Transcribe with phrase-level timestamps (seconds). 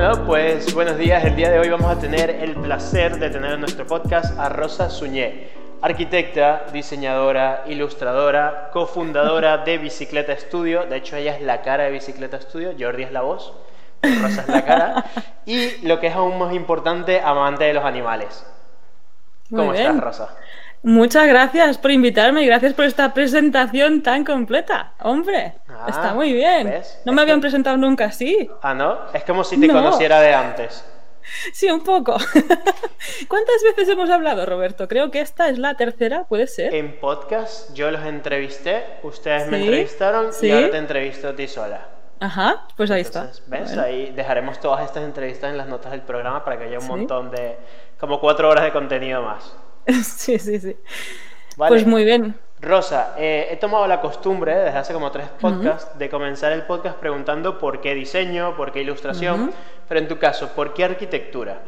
[0.00, 1.24] Bueno, pues buenos días.
[1.24, 4.48] El día de hoy vamos a tener el placer de tener en nuestro podcast a
[4.48, 5.48] Rosa Suñé,
[5.82, 10.86] arquitecta, diseñadora, ilustradora, cofundadora de Bicicleta Studio.
[10.86, 13.52] De hecho, ella es la cara de Bicicleta Studio, Jordi es la voz,
[14.00, 15.04] Rosa es la cara.
[15.46, 18.46] Y lo que es aún más importante, amante de los animales.
[19.50, 20.28] ¿Cómo estás, Rosa?
[20.82, 24.92] Muchas gracias por invitarme y gracias por esta presentación tan completa.
[25.00, 26.72] Hombre, ah, está muy bien.
[27.04, 28.48] No me habían presentado nunca así.
[28.62, 28.96] Ah, ¿no?
[29.12, 30.84] Es como si te conociera de antes.
[31.52, 32.16] Sí, un poco.
[33.28, 34.88] ¿Cuántas veces hemos hablado, Roberto?
[34.88, 36.74] Creo que esta es la tercera, ¿puede ser?
[36.74, 41.88] En podcast yo los entrevisté, ustedes me entrevistaron y ahora te entrevisto a ti sola.
[42.20, 43.30] Ajá, pues ahí está.
[43.46, 43.76] ¿Ves?
[43.76, 47.30] Ahí dejaremos todas estas entrevistas en las notas del programa para que haya un montón
[47.30, 47.56] de...
[47.98, 49.54] como cuatro horas de contenido más.
[50.04, 50.76] sí, sí, sí.
[51.56, 52.36] Pues muy bien.
[52.60, 56.96] Rosa, eh, he tomado la costumbre desde hace como tres podcasts de comenzar el podcast
[56.96, 59.52] preguntando por qué diseño, por qué ilustración,
[59.88, 61.62] pero en tu caso, ¿por qué arquitectura?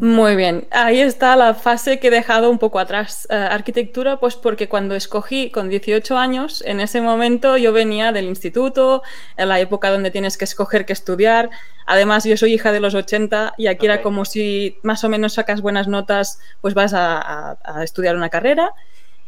[0.00, 3.26] Muy bien, ahí está la fase que he dejado un poco atrás.
[3.30, 8.26] Eh, arquitectura, pues porque cuando escogí con 18 años, en ese momento yo venía del
[8.26, 9.02] instituto,
[9.36, 11.50] en la época donde tienes que escoger qué estudiar.
[11.86, 15.34] Además, yo soy hija de los 80 y aquí era como si más o menos
[15.34, 18.72] sacas buenas notas, pues vas a, estudiar una carrera.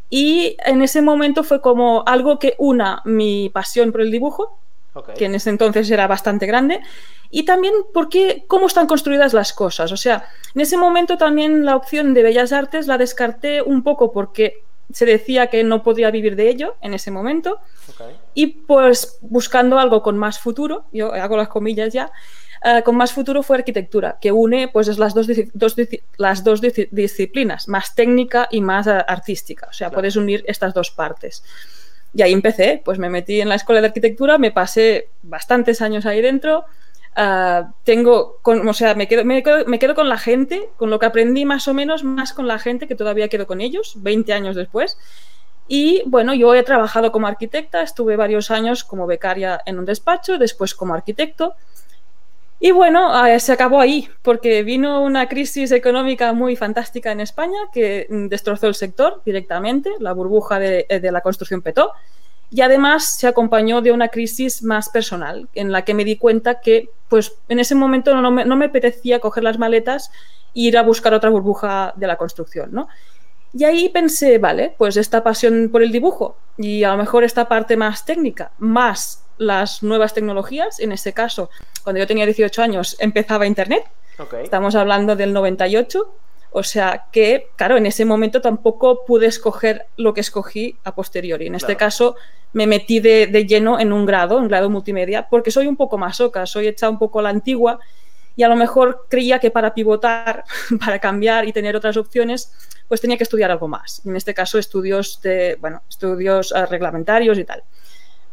[0.09, 4.59] Y en ese momento fue como algo que una mi pasión por el dibujo,
[5.17, 6.81] que en ese entonces era bastante grande,
[7.31, 9.93] y también porque cómo están construidas las cosas.
[9.93, 14.13] O sea, en ese momento también la opción de Bellas Artes la descarté un poco
[14.13, 17.59] porque se decía que no podía vivir de ello en ese momento.
[18.35, 22.13] Y pues buscando algo con más futuro, yo hago las comillas ya,
[22.65, 25.27] eh, con más futuro fue arquitectura, que une pues las dos,
[26.17, 29.67] las dos disciplinas, más técnica y más eh, artística.
[29.69, 31.43] O sea, puedes unir estas dos partes.
[32.15, 36.07] Y ahí empecé, pues me metí en la escuela de arquitectura, me pasé bastantes años
[36.07, 36.65] ahí dentro.
[37.15, 41.45] Ah, tengo, o sea, me quedo, me quedo, con la gente, con lo que aprendí
[41.45, 44.99] más o menos, más con la gente que todavía quedo con ellos, 20 años después.
[45.69, 50.39] Y bueno, yo he trabajado como arquitecta, estuve varios años como becaria en un despacho,
[50.39, 51.55] después como arquitecto.
[52.59, 57.59] Y bueno, ah, se acabó ahí, porque vino una crisis económica muy fantástica en España
[57.73, 61.93] que mm, destrozó el sector directamente, la burbuja de, eh, de, la construcción petó,
[62.51, 66.61] y además se acompañó de una crisis más personal, en la que me di cuenta
[66.61, 70.11] que pues en ese momento no me, no me apetecía coger las maletas
[70.55, 72.89] e ir a buscar otra burbuja de la construcción, ¿no?
[73.53, 77.49] Y ahí pensé, vale, pues esta pasión por el dibujo y a lo mejor esta
[77.49, 81.51] parte más técnica, más las nuevas tecnologías, en este caso,
[81.83, 83.85] cuando yo tenía 18 años empezaba Internet,
[84.43, 86.15] estamos hablando del 98,
[86.59, 91.47] o sea que, claro, en ese momento tampoco pude escoger lo que escogí a posteriori.
[91.47, 92.17] En este caso
[92.55, 96.47] me metí de, lleno en un grado, un grado multimedia, porque soy un poco masoca,
[96.47, 97.79] soy hecha un poco la antigua
[98.37, 100.45] y a lo mejor creía que para pivotar,
[100.81, 102.53] para cambiar y tener otras opciones,
[102.89, 104.01] pues tenía que estudiar algo más.
[104.07, 107.63] En este caso, estudios de, bueno, estudios eh, reglamentarios y tal.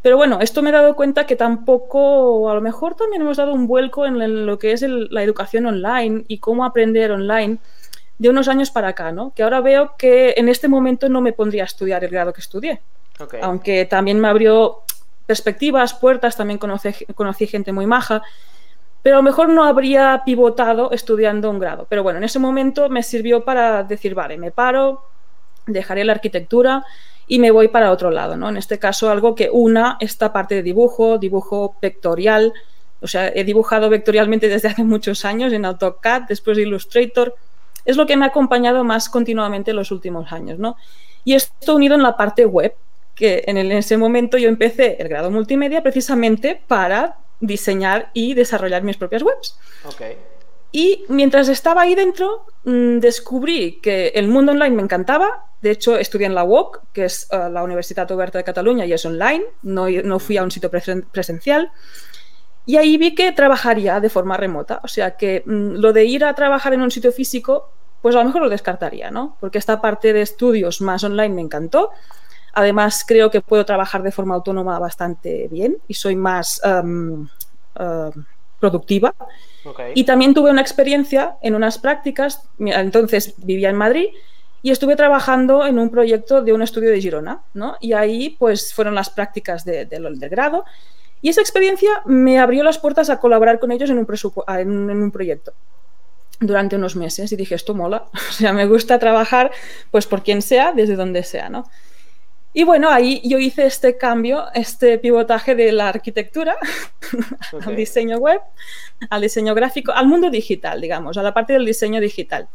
[0.03, 3.53] Pero bueno, esto me he dado cuenta que tampoco, a lo mejor también hemos dado
[3.53, 7.57] un vuelco en lo que es la educación online y cómo aprender online
[8.17, 9.31] de unos años para acá, ¿no?
[9.33, 12.41] Que ahora veo que en este momento no me pondría a estudiar el grado que
[12.41, 12.81] estudié.
[13.41, 14.81] Aunque también me abrió
[15.25, 18.21] perspectivas, puertas, también conocí, conocí gente muy maja,
[19.03, 21.87] pero a lo mejor no habría pivotado estudiando un grado.
[21.89, 25.05] Pero bueno, en ese momento me sirvió para decir, vale, me paro,
[25.65, 26.83] dejaré la arquitectura
[27.27, 28.49] y me voy para otro lado, ¿no?
[28.49, 32.53] En este caso, algo que una esta parte de dibujo, dibujo vectorial,
[33.01, 37.35] o sea, he dibujado vectorialmente desde hace muchos años en AutoCAD, después de Illustrator,
[37.85, 40.77] es lo que me ha acompañado más continuamente en los últimos años, ¿no?
[41.25, 42.73] Y esto unido en la parte web,
[43.15, 48.97] que en, ese momento yo empecé el grado multimedia precisamente para diseñar y desarrollar mis
[48.97, 49.57] propias webs.
[49.85, 50.17] Okay.
[50.71, 55.45] Y mientras estaba ahí dentro, mm, descubrí que el mundo online me encantaba.
[55.63, 58.91] De hecho, estudié en la UOC, que es eh, la Universidad Oberta de Cataluña, y
[58.91, 59.45] es online.
[59.61, 61.71] No, no fui a un sitio presencial.
[62.65, 64.81] Y ahí vi que trabajaría de forma remota.
[64.83, 67.69] O sea que mm, lo de ir a trabajar en un sitio físico,
[68.01, 69.37] pues a lo mejor lo descartaría, ¿no?
[69.39, 71.91] Porque esta parte de estudios más online me encantó.
[72.51, 77.29] Además, creo que puedo trabajar de forma autónoma bastante bien y soy más em,
[77.79, 78.25] em,
[78.59, 79.15] productiva.
[79.95, 84.07] Y también tuve una experiencia en unas prácticas, entonces vivía en Madrid
[84.63, 87.75] y estuve trabajando en un proyecto de un estudio de Girona, ¿no?
[87.81, 90.63] Y ahí pues fueron las prácticas de, del grado
[91.21, 94.07] y esa experiencia me abrió las puertas a colaborar con ellos en un,
[94.47, 95.53] en, en un proyecto
[96.39, 99.51] durante unos meses y dije, esto mola, o sea, me gusta trabajar
[99.91, 101.65] pues por quien sea, desde donde sea, ¿no?
[102.55, 106.55] Y bueno, ahí yo hice este cambio, este pivotaje de la arquitectura
[107.65, 108.39] al diseño web,
[109.09, 112.47] al diseño gráfico, al mundo digital, digamos, a la parte del diseño digital.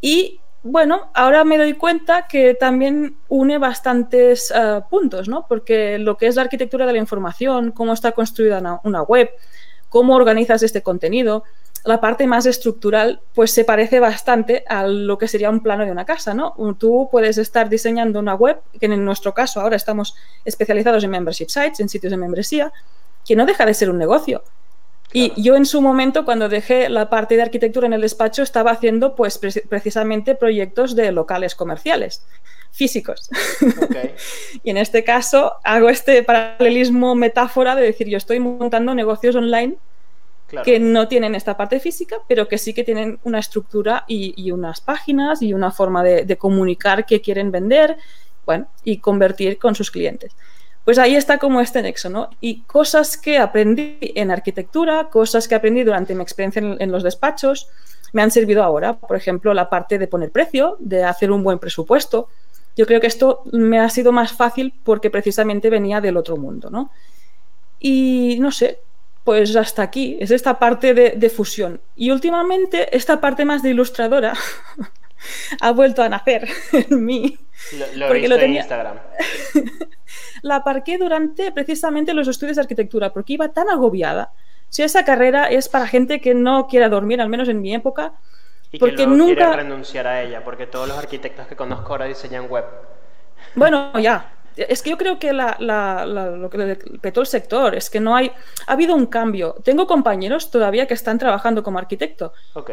[0.00, 5.46] Y bueno, ahora me doy cuenta que también une bastantes eh, puntos, ¿no?
[5.48, 9.30] Porque lo que es la arquitectura de la información, cómo está construida una web,
[9.88, 11.44] cómo organizas este contenido,
[11.84, 15.92] la parte más estructural pues se parece bastante a lo que sería un plano de
[15.92, 16.54] una casa, ¿no?
[16.78, 21.48] Tú puedes estar diseñando una web, que en nuestro caso ahora estamos especializados en membership
[21.48, 22.72] sites, en sitios de membresía,
[23.24, 24.42] que no deja de ser un negocio.
[25.12, 28.72] Y yo en su momento, cuando dejé la parte de arquitectura en el despacho, estaba
[28.72, 32.24] haciendo pues precisamente proyectos de locales comerciales
[32.70, 33.30] físicos.
[34.62, 39.76] y en este caso hago este paralelismo metáfora de decir, yo estoy montando negocios online
[40.64, 44.80] que no tienen esta parte física, pero que sí que tienen una estructura y, unas
[44.80, 47.96] páginas y una forma de, comunicar que quieren vender
[48.46, 50.32] bueno, y convertir con sus clientes.
[50.88, 52.30] Pues ahí está como este nexo, ¿no?
[52.40, 57.68] Y cosas que aprendí en arquitectura, cosas que aprendí durante mi experiencia en, los despachos,
[58.14, 58.96] me han servido ahora.
[58.96, 62.28] Por ejemplo, la parte de poner precio, de hacer un buen presupuesto.
[62.74, 66.70] Yo creo que esto me ha sido más fácil porque precisamente venía del otro mundo,
[66.70, 66.90] ¿no?
[67.78, 68.80] Y no sé,
[69.24, 71.82] pues hasta aquí, es esta parte de, fusión.
[71.96, 74.32] Y últimamente esta parte más de ilustradora
[75.60, 77.38] ha vuelto a nacer en mí.
[77.94, 78.62] Lo, porque lo tenía...
[78.62, 78.96] en Instagram.
[80.42, 84.32] la aparqué durante precisamente los estudios de arquitectura, porque iba tan agobiada.
[84.68, 88.12] Si esa carrera es para gente que no quiera dormir, al menos en mi época,
[88.70, 92.04] y porque que nunca quiere renunciar a ella, porque todos los arquitectos que conozco ahora
[92.04, 92.64] diseñan web.
[93.54, 98.14] Bueno, ya, es que yo creo que lo que petó el sector es que no
[98.16, 98.32] hay.
[98.66, 99.54] Ha habido un cambio.
[99.64, 102.32] Tengo compañeros todavía que están trabajando como arquitecto.
[102.54, 102.70] Ok.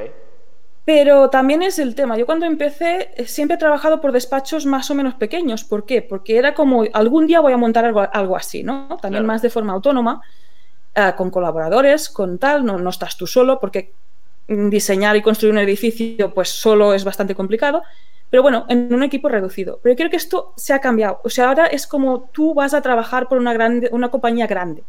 [0.85, 2.15] Pero también es el tema.
[2.15, 5.63] Yo cuando empecé eh, siempre he trabajado por despachos más o menos pequeños.
[5.63, 6.03] ¿Por qué?
[6.03, 8.97] Porque era como algún día voy a montar algo, así, ¿no?
[9.01, 10.21] También más de forma autónoma,
[10.93, 12.63] eh, con colaboradores, con tal.
[12.63, 13.93] No, no estás tú solo, porque
[14.47, 17.81] diseñar y construir un edificio, pues solo es bastante complicado.
[18.29, 19.79] Pero bueno, en un equipo reducido.
[19.81, 21.19] Pero yo creo que esto se ha cambiado.
[21.23, 24.83] O sea, ahora es como tú vas a trabajar por una, grande, una compañía grande.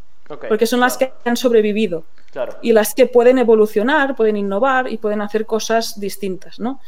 [0.49, 2.05] Porque son las que han sobrevivido.
[2.61, 6.81] Y las que pueden evolucionar, pueden innovar y pueden hacer cosas distintas, ¿no?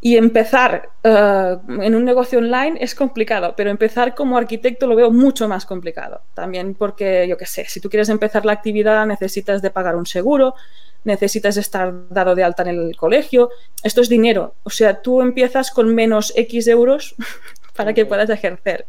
[0.00, 5.10] Y empezar eh, en un negocio online es complicado, pero empezar como arquitecto lo veo
[5.10, 6.20] mucho más complicado.
[6.34, 10.04] También porque, yo qué sé, si tú quieres empezar la actividad necesitas de pagar un
[10.04, 10.56] seguro,
[11.04, 13.48] necesitas estar dado de alta en el colegio.
[13.82, 14.54] Esto es dinero.
[14.64, 17.14] O sea, tú empiezas con menos X euros
[17.74, 18.86] para que puedas ejercer.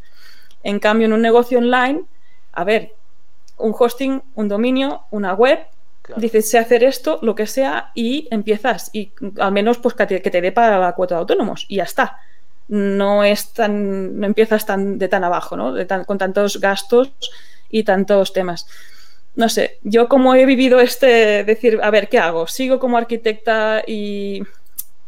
[0.64, 2.04] En cambio, en un negocio online,
[2.52, 2.95] a ver,
[3.57, 5.60] un hosting, un dominio, una web,
[6.18, 8.90] dices, sé hacer esto, lo que sea, y empiezas.
[8.94, 11.66] Y al menos pues que te, dé para la cuota de autónomos.
[11.68, 12.18] Y ya está.
[12.68, 15.74] No es tan, no empiezas tan, de tan abajo, ¿no?
[15.74, 17.12] De con tantos gastos
[17.69, 18.68] y tantos temas
[19.36, 22.48] no sé, yo como he vivido este, decir, a ver, ¿qué hago?
[22.48, 24.44] ¿Sigo como arquitecta y,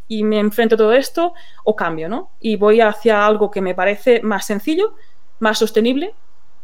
[0.10, 1.34] me enfrento a todo esto
[1.64, 2.32] o cambio, ¿no?
[2.40, 4.96] Y voy hacia algo que me parece más sencillo,
[5.40, 6.14] más sostenible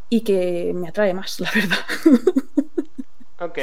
[0.10, 1.78] y que me atrae más, la verdad.
[3.40, 3.60] Ok.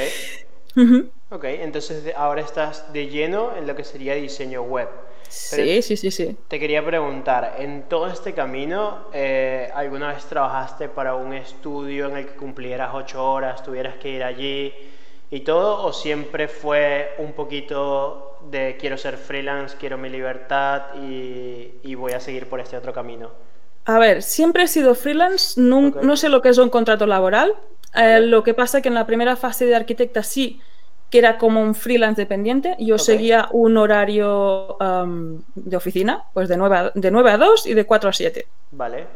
[1.29, 4.89] Ok, entonces ahora estás de lleno en lo que sería diseño web.
[5.31, 6.35] Sí, sí, sí, sí.
[6.49, 12.17] Te quería preguntar, en todo este camino, eh, ¿alguna vez trabajaste para un estudio en
[12.17, 14.73] el que cumplieras ocho horas, tuvieras que ir allí
[15.29, 15.85] y todo?
[15.85, 22.19] ¿O siempre fue un poquito de quiero ser freelance, quiero mi libertad y, voy a
[22.19, 23.31] seguir por este otro camino?
[23.85, 27.53] A ver, siempre he sido freelance, no, sé lo que es un contrato laboral.
[27.95, 30.61] Eh, lo que pasa es que en la primera fase de arquitecta sí
[31.09, 32.75] que era como un freelance dependiente.
[32.79, 34.77] Yo seguía un horario
[35.55, 38.47] de oficina, pues de 9, a, de 9 a 2 y de 4 a 7.
[38.71, 39.07] Vale.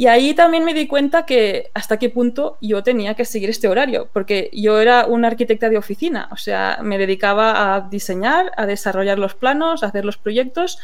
[0.00, 3.68] Y ahí también me di cuenta que hasta qué punto yo tenía que seguir este
[3.68, 8.64] horario, porque yo era una arquitecta de oficina, o sea, me dedicaba a diseñar, a
[8.64, 10.78] desarrollar los planos, a hacer los proyectos,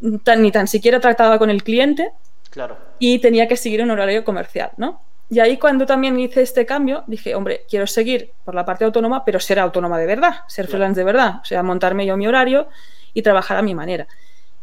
[0.00, 2.12] ni tan siquiera trataba con el cliente.
[2.52, 2.76] Claro.
[2.98, 5.00] Y tenía que seguir un horario comercial, ¿no?
[5.30, 9.24] Y ahí cuando también hice este cambio, dije, hombre, quiero seguir por la parte autónoma,
[9.24, 12.68] pero ser autónoma de verdad, ser freelance de verdad, o sea, montarme yo mi horario
[13.14, 14.06] y trabajar a mi manera.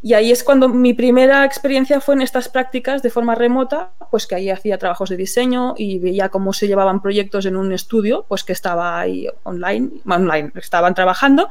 [0.03, 4.27] Y ahí es cuando mi primera experiencia fue en estas prácticas de forma remota, pues
[4.27, 8.25] que ahí hacía trabajos de diseño y veía cómo se llevaban proyectos en un estudio,
[8.27, 11.49] pues que estaba ahí online, online, estaban trabajando.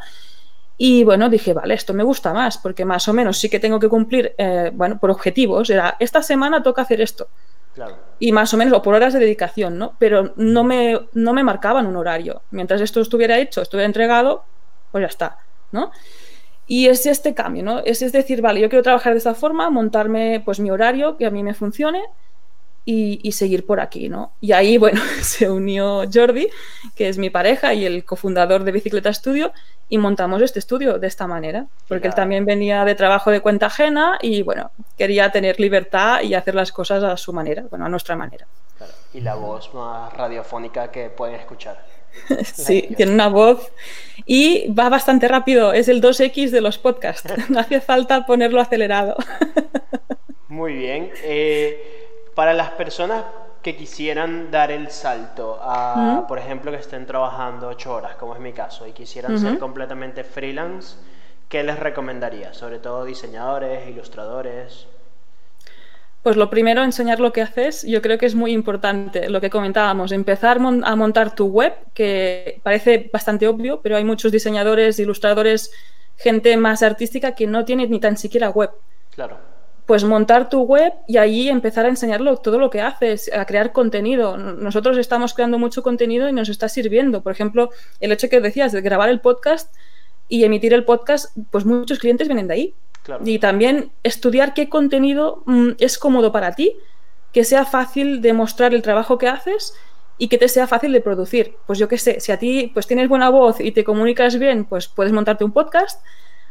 [0.80, 3.80] Y bueno, dije, vale, esto me gusta más, porque más o menos sí que tengo
[3.80, 5.68] que cumplir, eh, bueno, por objetivos.
[5.68, 7.28] Era, esta semana toca hacer esto.
[8.20, 9.94] Y más o menos, o por horas de dedicación, ¿no?
[9.98, 12.42] Pero no me, no me marcaban un horario.
[12.50, 14.44] Mientras esto estuviera hecho, estuviera entregado,
[14.90, 15.38] pues ya está,
[15.72, 15.90] ¿no?
[16.66, 17.78] Y es este cambio, ¿no?
[17.80, 21.26] Es, es decir, vale, yo quiero trabajar de esta forma, montarme pues mi horario que
[21.26, 22.02] a mí me funcione
[22.90, 24.32] y, seguir por aquí, ¿no?
[24.40, 26.48] Y ahí, bueno, se unió Jordi,
[26.94, 29.52] que es mi pareja y el cofundador de Bicicleta Studio,
[29.90, 33.66] y montamos este estudio de esta manera, porque él también venía de trabajo de cuenta
[33.66, 37.90] ajena y, bueno, quería tener libertad y hacer las cosas a su manera, bueno, a
[37.90, 38.46] nuestra manera.
[39.12, 41.84] Y la voz más radiofónica que pueden escuchar.
[42.44, 43.70] sí, tiene una voz
[44.24, 49.14] y va bastante rápido, es el 2X de los podcasts, no hace falta ponerlo acelerado.
[50.48, 51.12] Muy bien.
[51.22, 51.97] Eh,
[52.38, 53.24] para las personas
[53.62, 58.38] que quisieran dar el salto a, por ejemplo, que estén trabajando ocho horas, como es
[58.38, 60.98] mi caso, y quisieran ser completamente freelance,
[61.48, 62.54] ¿qué les recomendaría?
[62.54, 64.86] Sobre todo diseñadores, ilustradores.
[66.22, 69.28] Pues lo primero, enseñar lo que haces, yo creo que es muy importante.
[69.28, 74.30] Lo que comentábamos, empezar a montar tu web, que parece bastante obvio, pero hay muchos
[74.30, 75.72] diseñadores, ilustradores,
[76.16, 78.70] gente más artística que no tiene ni tan siquiera web.
[79.10, 79.57] Claro
[79.88, 83.72] pues montar tu web y ahí empezar a enseñarlo todo lo que haces, a crear
[83.72, 84.36] contenido.
[84.36, 87.22] Nosotros estamos creando mucho contenido y nos está sirviendo.
[87.22, 89.74] Por ejemplo, el hecho que decías de grabar el podcast
[90.28, 92.74] y emitir el podcast, pues muchos clientes vienen de ahí.
[93.24, 96.76] Y también estudiar qué contenido mm, es cómodo para ti,
[97.32, 99.72] que sea fácil de mostrar el trabajo que haces
[100.18, 101.56] y que te sea fácil de producir.
[101.66, 104.66] Pues yo qué sé, si a ti pues tienes buena voz y te comunicas bien,
[104.66, 106.04] pues puedes montarte un podcast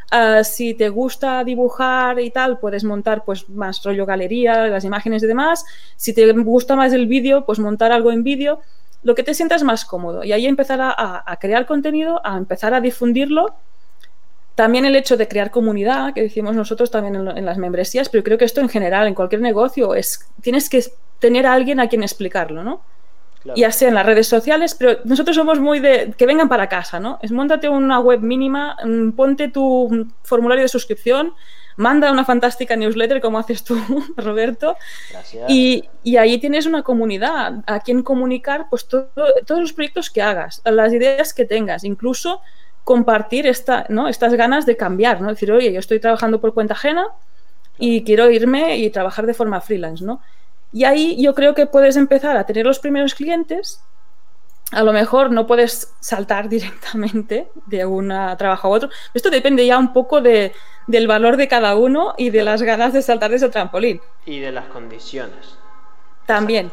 [0.09, 5.23] Ah, si te gusta dibujar y tal, puedes montar pues más rollo galería, las imágenes
[5.23, 5.65] y demás.
[5.97, 8.61] Si te gusta más el vídeo, pues montar algo en vídeo.
[9.03, 10.23] Lo que te sientas más cómodo.
[10.23, 13.55] Y ahí empezar a, crear contenido, a empezar a difundirlo.
[14.55, 18.37] También el hecho de crear comunidad, que decimos nosotros también en, las membresías, pero creo
[18.37, 20.83] que esto en general, en cualquier negocio, es tienes que
[21.19, 22.81] tener a alguien a quien explicarlo, ¿no?
[23.55, 26.99] Ya sea en las redes sociales, pero nosotros somos muy de que vengan para casa,
[26.99, 27.19] ¿no?
[27.21, 31.33] Es montate una web mínima, mm, ponte tu formulario de suscripción,
[31.77, 33.77] manda una fantástica newsletter como haces tú,
[34.17, 34.75] Roberto,
[35.47, 40.61] y, y, ahí tienes una comunidad a quien comunicar pues todos los proyectos que hagas,
[40.65, 42.41] las ideas que tengas, incluso
[42.83, 44.07] compartir esta, ¿no?
[44.07, 45.27] estas ganas de cambiar, ¿no?
[45.27, 47.05] Decir, oye, yo estoy trabajando por cuenta ajena
[47.77, 50.21] y quiero irme y trabajar de forma freelance, ¿no?
[50.71, 53.81] Y ahí yo creo que puedes empezar a tener los primeros clientes.
[54.71, 58.89] A lo mejor no puedes saltar directamente de un trabajo a otro.
[59.13, 60.53] Esto depende ya un poco de,
[60.88, 64.01] del valor de cada uno y de las ganas de saltar de ese trampolín.
[64.25, 65.57] Y de las condiciones.
[66.25, 66.71] También.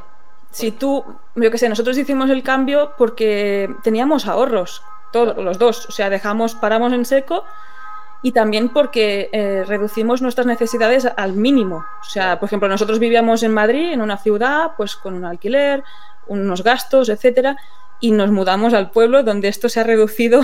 [0.50, 4.82] Si tú, yo qué sé, nosotros hicimos el cambio porque teníamos ahorros,
[5.12, 5.86] todos los dos.
[5.88, 7.44] O sea, dejamos, paramos en seco
[8.24, 11.84] y también porque eh, reducimos nuestras necesidades al mínimo.
[12.00, 15.84] O sea, por ejemplo, nosotros vivíamos en Madrid, en una ciudad, pues con un alquiler,
[16.26, 17.58] unos gastos, etcétera,
[18.00, 20.40] y nos mudamos al pueblo donde esto se ha reducido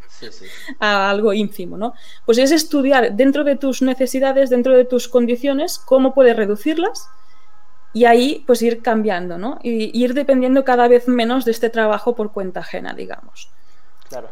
[0.80, 1.92] a algo ínfimo, ¿no?
[2.24, 7.10] Pues es estudiar dentro de tus necesidades, dentro de tus condiciones, cómo puedes reducirlas
[7.92, 9.58] y ahí pues ir cambiando, ¿no?
[9.62, 13.50] Y ir dependiendo cada vez menos de este trabajo por cuenta ajena, digamos.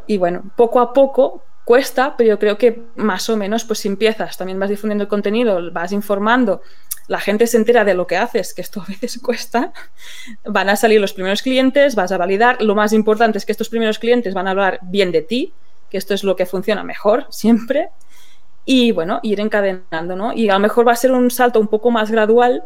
[0.06, 3.88] Y bueno, poco a poco cuesta, pero yo creo que más o menos, pues si
[3.88, 6.62] empiezas, también vas difundiendo el contenido, vas informando,
[7.09, 9.73] la gente se entera de lo que haces, que esto a veces cuesta,
[10.45, 13.69] van a salir los primeros clientes, vas a validar, lo más importante es que estos
[13.69, 15.52] primeros clientes van a hablar bien de ti,
[15.90, 17.90] que esto es lo que funciona mejor siempre,
[18.64, 20.33] y bueno, ir encadenando, ¿no?
[20.33, 22.64] Y a lo mejor va a ser un salto un poco más gradual,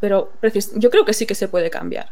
[0.00, 0.32] pero
[0.76, 2.10] yo creo que sí que se puede cambiar.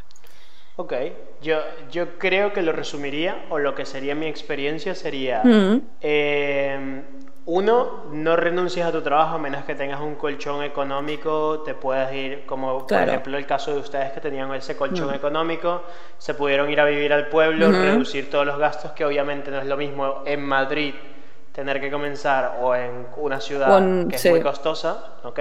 [0.77, 0.95] Ok,
[1.43, 1.59] yo,
[1.91, 5.81] yo creo que lo resumiría, o lo que sería mi experiencia sería, mm.
[6.01, 7.03] em,
[7.45, 12.13] uno, no renuncies a tu trabajo a menos que tengas un colchón económico, te puedas
[12.15, 15.15] ir, como por ejemplo el caso de ustedes que tenían ese colchón mm.
[15.15, 15.83] económico,
[16.17, 19.67] se pudieron ir a vivir al pueblo, reducir todos los gastos, que obviamente no es
[19.67, 20.95] lo mismo en Madrid
[21.53, 25.41] tener que comenzar o en una ciudad que es muy costosa, ¿ok?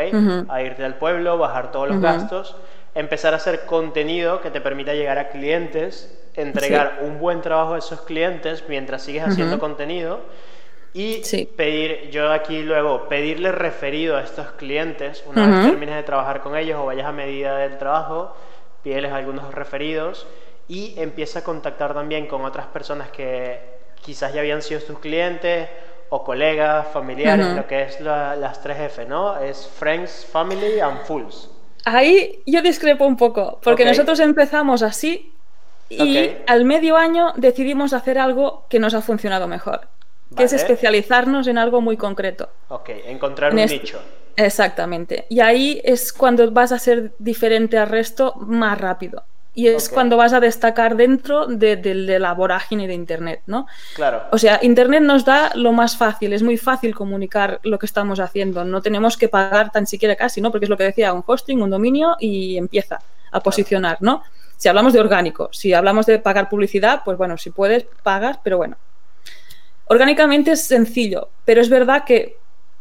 [0.49, 2.55] A irte al pueblo, bajar todos los gastos
[2.95, 7.77] empezar a hacer contenido que te permita llegar a clientes, entregar un buen trabajo a
[7.77, 10.21] esos clientes mientras sigues haciendo contenido
[10.93, 11.21] y
[11.55, 16.55] pedir, yo aquí luego, pedirle referido a estos clientes, una vez termines de trabajar con
[16.57, 18.35] ellos o vayas a medida del trabajo,
[18.83, 20.25] pídeles algunos referidos
[20.67, 23.59] y empieza a contactar también con otras personas que
[24.01, 25.69] quizás ya habían sido tus clientes
[26.09, 29.37] o colegas, familiares, lo que es las tres F, ¿no?
[29.37, 31.51] Es Friends, Family and Fools.
[31.85, 35.33] Ahí yo discrepo un poco, porque nosotros empezamos así
[35.89, 39.87] y al medio año decidimos hacer algo que nos ha funcionado mejor,
[40.35, 42.49] que es especializarnos en algo muy concreto.
[42.69, 43.99] Ok, encontrar un nicho.
[44.35, 45.25] Exactamente.
[45.29, 49.23] Y ahí es cuando vas a ser diferente al resto más rápido.
[49.59, 53.67] Y es cuando vas a destacar dentro de, la vorágine de Internet, ¿no?
[53.93, 54.23] Claro.
[54.31, 58.21] O sea, Internet nos da lo más fácil, es muy fácil comunicar lo que estamos
[58.21, 60.49] haciendo, no tenemos que pagar tan siquiera casi, ¿no?
[60.49, 62.99] Porque es lo que decía, un hosting, un dominio y empieza
[63.31, 64.23] a posicionar, ¿no?
[64.55, 68.55] Si hablamos de orgánico, si hablamos de pagar publicidad, pues bueno, si puedes, pagas, pero
[68.55, 68.77] bueno.
[69.87, 72.37] Orgánicamente es sencillo, pero es verdad que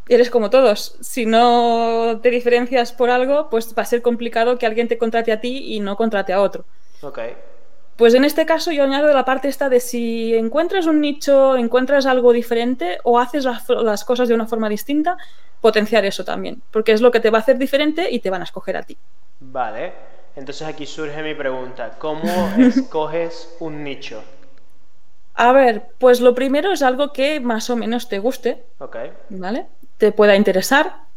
[0.09, 0.97] eres como todos.
[1.01, 5.33] Si no te diferencias por algo, pues va a ser complicado que alguien te contrate
[5.33, 6.65] a ti y no contrate a otro.
[7.03, 7.19] Ok.
[7.97, 12.07] Pues en este caso yo añado la parte esta de si encuentras un nicho, encuentras
[12.07, 15.17] algo diferente o haces las, cosas de una forma distinta,
[15.61, 18.41] potenciar eso también, porque es lo que te va a hacer diferente y te van
[18.41, 18.97] a escoger a ti.
[19.41, 19.95] Vale,
[20.37, 24.23] entonces aquí surge mi pregunta, ¿cómo escoges un nicho?
[25.35, 28.65] A ver, pues lo primero es algo que más o menos te guste.
[28.79, 28.97] Ok.
[29.31, 29.67] ¿Vale?
[29.99, 31.09] Te pueda interesar.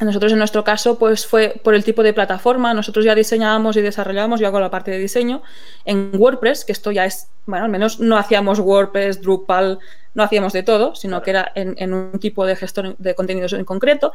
[0.00, 3.82] Nosotros en nuestro caso pues fue por el tipo de plataforma, nosotros ya diseñábamos y
[3.82, 5.42] desarrollábamos, yo hago la parte de diseño
[5.84, 9.78] en WordPress, que esto ya es, bueno, al menos no hacíamos WordPress, Drupal,
[10.14, 13.64] no hacíamos de todo, sino que era en, un tipo de gestor de contenidos en
[13.64, 14.12] concreto.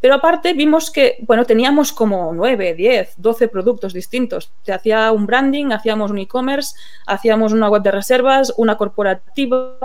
[0.00, 4.52] Pero aparte vimos que, bueno, teníamos como 9, 10, 12 productos distintos.
[4.62, 6.76] Se hacía un branding, hacíamos un e-commerce,
[7.06, 9.78] hacíamos una web de reservas, una corporativa,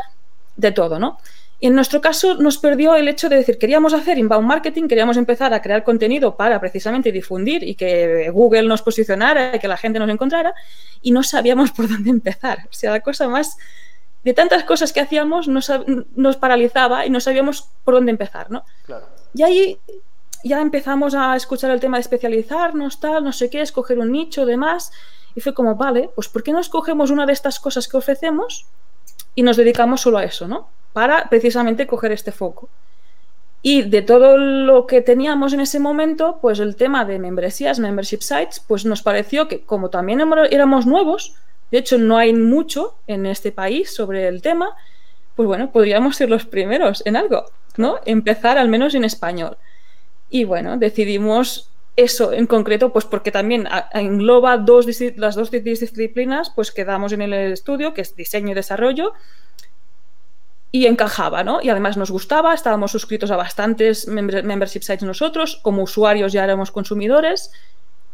[0.60, 1.18] de todo, ¿no?
[1.62, 5.18] Y en nuestro caso nos perdió el hecho de decir, queríamos hacer inbound marketing, queríamos
[5.18, 9.76] empezar a crear contenido para precisamente difundir y que Google nos posicionara y que la
[9.76, 10.54] gente nos encontrara,
[11.02, 12.60] y no sabíamos por dónde empezar.
[12.70, 13.58] O sea, la cosa más
[14.24, 15.72] de tantas cosas que hacíamos nos,
[16.16, 18.64] nos paralizaba y no sabíamos por dónde empezar, ¿no?
[18.86, 19.08] Claro.
[19.34, 19.78] Y ahí
[20.44, 24.46] ya empezamos a escuchar el tema de especializarnos, tal, no sé qué, escoger un nicho,
[24.46, 24.92] demás,
[25.36, 28.66] y fue como, vale, pues ¿por qué no escogemos una de estas cosas que ofrecemos
[29.36, 30.70] y nos dedicamos solo a eso, ¿no?
[30.94, 32.70] Para precisamente coger este foco.
[33.62, 38.22] Y de todo lo que teníamos en ese momento, pues el tema de membresías, membership
[38.22, 41.36] sites, pues nos pareció que como también éramos nuevos,
[41.70, 44.76] de hecho no hay mucho en este país sobre el tema,
[45.36, 48.00] pues bueno, podríamos ser los primeros en algo, ¿no?
[48.06, 49.58] Empezar al menos en español.
[50.30, 56.72] Y bueno, decidimos eso en concreto, pues porque también engloba dos, las dos disciplinas, pues
[56.72, 59.14] quedamos en el estudio, que es diseño y desarrollo,
[60.72, 61.62] y encajaba, ¿no?
[61.62, 66.72] Y además nos gustaba, estábamos suscritos a bastantes membership sites nosotros, como usuarios ya éramos
[66.72, 67.52] consumidores,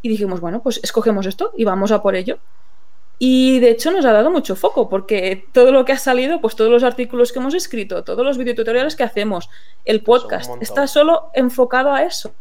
[0.02, 2.38] y dijimos, bueno, pues escogemos esto y vamos a por ello.
[3.18, 6.56] Y de hecho nos ha dado mucho foco, porque todo lo que ha salido, pues
[6.56, 9.50] todos los artículos que hemos escrito, todos los videotutoriales que hacemos,
[9.84, 12.34] el podcast, está solo enfocado a eso.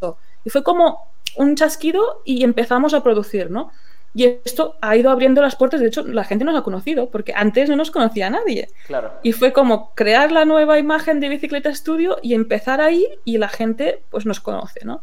[0.44, 3.70] Y fue como un chasquido y empezamos a producir, ¿no?
[4.14, 7.32] Y esto ha ido abriendo las puertas, de hecho la gente nos ha conocido, porque
[7.34, 8.68] antes no nos conocía a nadie.
[8.86, 9.12] Claro.
[9.24, 13.48] Y fue como crear la nueva imagen de Bicicleta Studio y empezar ahí y la
[13.48, 15.02] gente pues nos conoce, ¿no?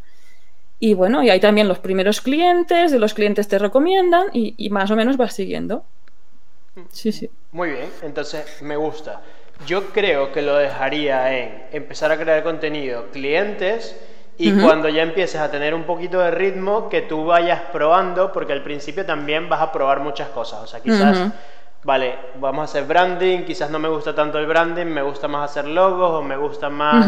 [0.80, 4.70] Y bueno, y hay también los primeros clientes, de los clientes te recomiendan y, y
[4.70, 5.84] más o menos vas siguiendo.
[6.90, 7.30] Sí, sí.
[7.52, 9.22] Muy bien, entonces me gusta.
[9.68, 13.96] Yo creo que lo dejaría en empezar a crear contenido, clientes
[14.38, 18.54] y cuando ya empieces a tener un poquito de ritmo, que tú vayas probando, porque
[18.54, 20.64] al principio también vas a probar muchas cosas.
[20.64, 21.32] O sea, quizás,
[21.84, 25.52] vale, vamos a hacer branding, quizás no me gusta tanto el branding, me gusta más
[25.52, 27.08] hacer logos o me gusta más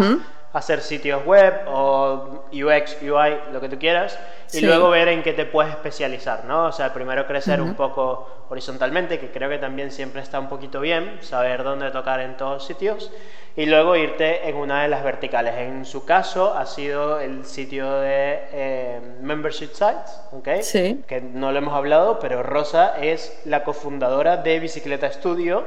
[0.53, 4.19] hacer sitios web o UX, UI, lo que tú quieras,
[4.51, 6.65] y luego ver en qué te puedes especializar, ¿no?
[6.65, 10.79] O sea, primero crecer un poco horizontalmente, que creo que también siempre está un poquito
[10.79, 13.11] bien, saber dónde tocar en todos sitios
[13.55, 15.55] y luego irte en una de las verticales.
[15.57, 20.63] En su caso ha sido el sitio de eh, Membership Sites, ¿okay?
[20.63, 21.03] sí.
[21.07, 25.65] que no lo hemos hablado, pero Rosa es la cofundadora de Bicicleta Studio,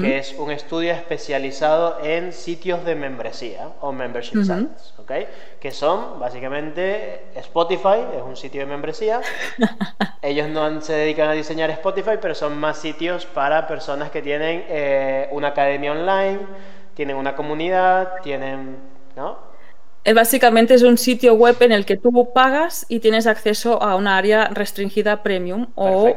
[0.00, 4.94] que es un estudio especializado en sitios de membresía o Membership Sites,
[5.60, 9.20] que son básicamente Spotify, es un sitio de membresía.
[10.22, 14.64] Ellos no se dedican a diseñar Spotify, pero son más sitios para personas que tienen
[14.68, 16.40] eh, una academia online,
[16.94, 18.76] tienen una comunidad, tienen,
[19.16, 19.38] ¿no?
[20.14, 24.16] Básicamente es un sitio web en el que tú pagas y tienes acceso a una
[24.16, 26.14] área restringida premium o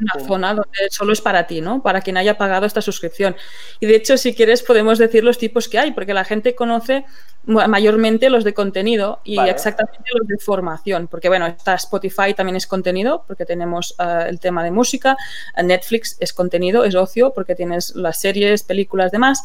[0.00, 1.82] una zona donde solo es para ti, ¿no?
[1.82, 3.36] Para quien haya pagado esta suscripción.
[3.80, 7.04] Y de hecho, si quieres, podemos decir los tipos que hay, porque la gente conoce
[7.46, 12.66] mayormente los de contenido y exactamente los de formación, porque bueno, está Spotify también es
[12.66, 15.16] contenido, porque tenemos eh, el tema de música,
[15.62, 19.44] Netflix es contenido, es ocio, porque tienes las series, películas, demás.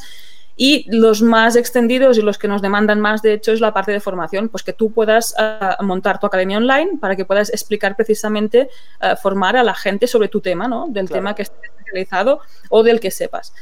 [0.56, 3.92] Y los más extendidos y los que nos demandan más, de hecho, es la parte
[3.92, 7.96] de formación, pues que tú puedas eh, montar tu academia online para que puedas explicar
[7.96, 8.70] precisamente,
[9.02, 10.88] eh, formar a la gente sobre tu tema, ¿no?
[10.90, 13.54] Del tema que estés especializado o del que sepas.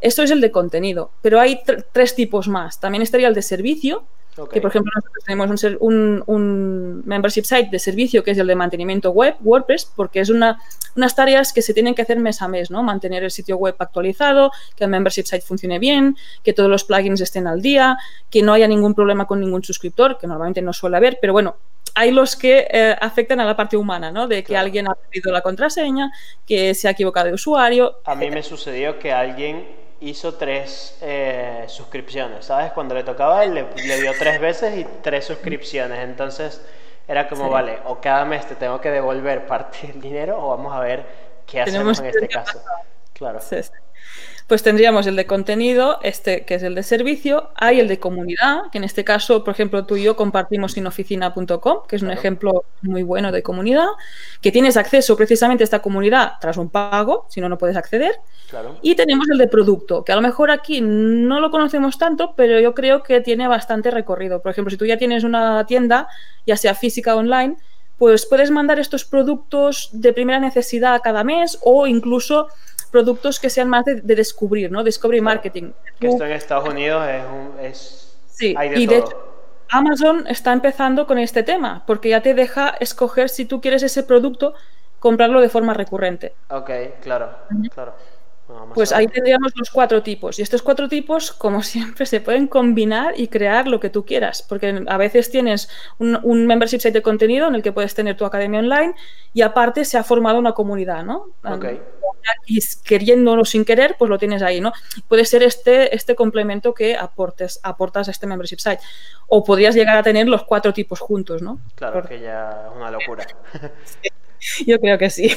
[0.00, 1.60] Esto es el de contenido, pero hay
[1.92, 2.78] tres tipos más.
[2.78, 4.04] También estaría el de servicio,
[4.50, 8.56] Que, por ejemplo, nosotros tenemos un, un, membership site de servicio que es el de
[8.56, 10.58] mantenimiento web, WordPress, porque es una,
[10.96, 12.82] unas tareas que se tienen que hacer mes a mes, ¿no?
[12.82, 17.20] Mantener el sitio web actualizado, que el membership site funcione bien, que todos los plugins
[17.20, 17.96] estén al día,
[18.28, 21.56] que no haya ningún problema con ningún suscriptor, que normalmente no suele haber, pero bueno,
[21.94, 24.26] hay los que eh, afectan a la parte humana, ¿no?
[24.26, 26.10] De que alguien ha perdido la contraseña,
[26.44, 28.00] que se ha equivocado de usuario.
[28.04, 32.72] A mí me sucedió que alguien hizo tres eh, suscripciones, ¿sabes?
[32.72, 35.98] Cuando le tocaba, le, le dio tres veces y tres suscripciones.
[36.00, 36.60] Entonces
[37.06, 40.74] era como, vale, o cada mes te tengo que devolver parte del dinero o vamos
[40.74, 41.04] a ver
[41.46, 42.60] qué hacemos en este caso.
[43.12, 43.40] Claro.
[43.40, 43.56] Sí,
[44.46, 48.70] pues tendríamos el de contenido, este que es el de servicio, hay el de comunidad,
[48.70, 52.64] que en este caso, por ejemplo, tú y yo compartimos sinoficina.com, que es un ejemplo
[52.82, 53.86] muy bueno de comunidad,
[54.42, 58.16] que tienes acceso precisamente a esta comunidad tras un pago, si no, no puedes acceder.
[58.82, 62.60] Y tenemos el de producto, que a lo mejor aquí no lo conocemos tanto, pero
[62.60, 64.42] yo creo que tiene bastante recorrido.
[64.42, 66.06] Por ejemplo, si tú ya tienes una tienda,
[66.46, 67.56] ya sea física o online,
[67.96, 72.48] pues puedes mandar estos productos de primera necesidad cada mes o incluso
[72.94, 74.84] productos que sean más de, descubrir, ¿no?
[74.84, 75.72] Discovery marketing.
[75.98, 79.16] esto en Estados Unidos es, un, es sí, y de hecho
[79.68, 84.04] Amazon está empezando con este tema porque ya te deja escoger si tú quieres ese
[84.04, 84.54] producto
[85.00, 86.34] comprarlo de forma recurrente.
[86.50, 86.70] Ok,
[87.02, 87.30] claro,
[87.74, 87.94] claro
[88.74, 90.38] pues ahí tendríamos los cuatro tipos.
[90.38, 94.42] Y estos cuatro tipos, como siempre, se pueden combinar y crear lo que tú quieras.
[94.42, 98.24] Porque a veces tienes un, membership site de contenido en el que puedes tener tu
[98.24, 98.94] academia online
[99.32, 101.26] y aparte se ha formado una comunidad, ¿no?
[102.46, 104.72] Y queriendo o sin querer, pues lo tienes ahí, ¿no?
[105.08, 108.80] Puede ser este, este complemento que aportes, aportas a este membership site.
[109.26, 111.60] O podrías llegar a tener los cuatro tipos juntos, ¿no?
[111.74, 113.26] Claro, que ya es una locura.
[114.66, 115.30] Yo creo que sí.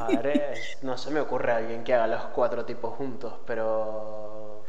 [0.00, 4.64] A ver, no se me ocurre a alguien que haga los cuatro tipos juntos, pero.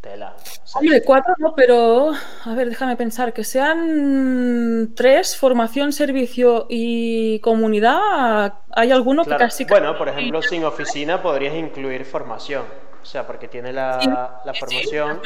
[0.00, 0.34] Tela.
[0.74, 2.12] Hombre, cuatro no, pero.
[2.44, 3.32] A ver, déjame pensar.
[3.32, 8.54] Que sean tres: formación, servicio y comunidad.
[8.70, 9.64] ¿Hay alguno que casi.
[9.64, 12.64] Bueno, por ejemplo, sin oficina podrías incluir formación.
[13.02, 15.20] O sea, porque tiene la, la formación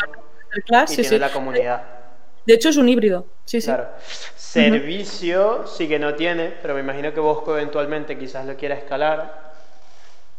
[0.89, 2.04] y tiene la comunidad.
[2.47, 3.27] De hecho, es un híbrido.
[3.45, 3.89] Sí, claro.
[4.37, 9.55] Servicio sí que no tiene, pero me imagino que Bosco eventualmente quizás lo quiera escalar.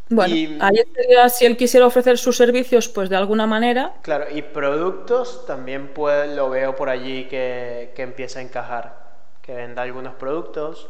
[0.07, 3.93] Bueno, ahí sería si él quisiera ofrecer sus servicios, pues de alguna manera.
[4.03, 5.91] Claro, y productos también
[6.35, 8.95] lo veo por allí que, que empieza a encajar,
[9.41, 10.89] que venda algunos productos.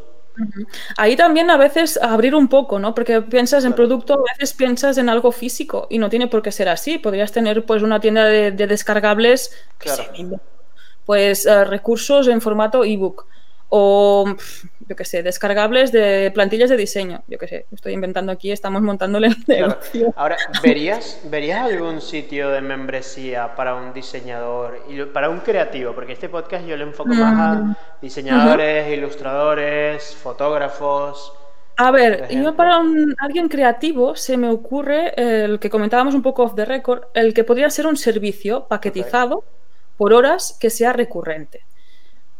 [0.98, 2.94] Ahí también a veces abrir un poco, ¿no?
[2.94, 6.52] Porque piensas en producto, a veces piensas en algo físico y no tiene por qué
[6.52, 6.98] ser así.
[6.98, 10.04] Podrías tener pues una tienda de, descargables claro
[11.06, 13.26] pues eh, recursos en formato ebook
[13.70, 14.26] o
[14.88, 17.24] yo qué sé, descargables de plantillas de diseño.
[17.28, 20.14] Yo qué sé, estoy inventando aquí, estamos montándole el negocio.
[20.16, 25.94] Ahora, ¿verías, ¿verías algún sitio de membresía para un diseñador y para un creativo?
[25.94, 27.76] Porque este podcast yo le enfoco más a mm.
[28.02, 31.34] diseñadores, ilustradores, fotógrafos.
[31.78, 32.82] A ver, yo para
[33.18, 37.44] alguien creativo se me ocurre el que comentábamos un poco off the record, el que
[37.44, 39.44] podría ser un servicio paquetizado
[39.98, 41.62] por horas que sea recurrente.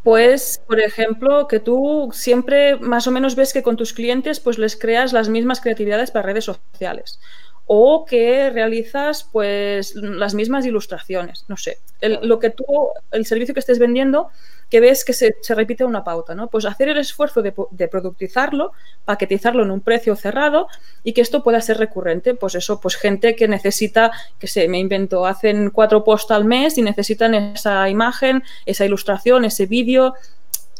[0.02, 4.56] Pues, por ejemplo, que tú siempre más o menos ves que con tus clientes pues
[4.56, 7.18] les creas las mismas creatividades para redes sociales.
[7.66, 12.64] O que realizas pues las mismas ilustraciones, no sé, lo que tú,
[13.10, 14.28] el servicio que estés vendiendo
[14.70, 16.48] que ves que se, repite una pauta, ¿no?
[16.48, 18.72] Pues hacer el esfuerzo de, productizarlo,
[19.04, 20.68] paquetizarlo en un precio cerrado
[21.04, 22.34] y que esto pueda ser recurrente.
[22.34, 26.78] Pues eso, pues gente que necesita, que se me invento, hacen cuatro posts al mes
[26.78, 30.14] y necesitan esa imagen, esa ilustración, ese vídeo,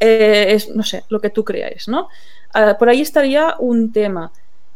[0.01, 2.09] eh, es, no sé, lo que tú creáis, ¿no?
[2.53, 4.33] Ah, por ahí estaría un tema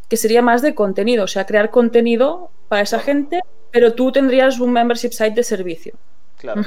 [0.08, 4.60] que sería más de contenido, o sea, crear contenido para esa gente, pero tú tendrías
[4.60, 5.94] un membership site de servicio.
[6.38, 6.62] Claro.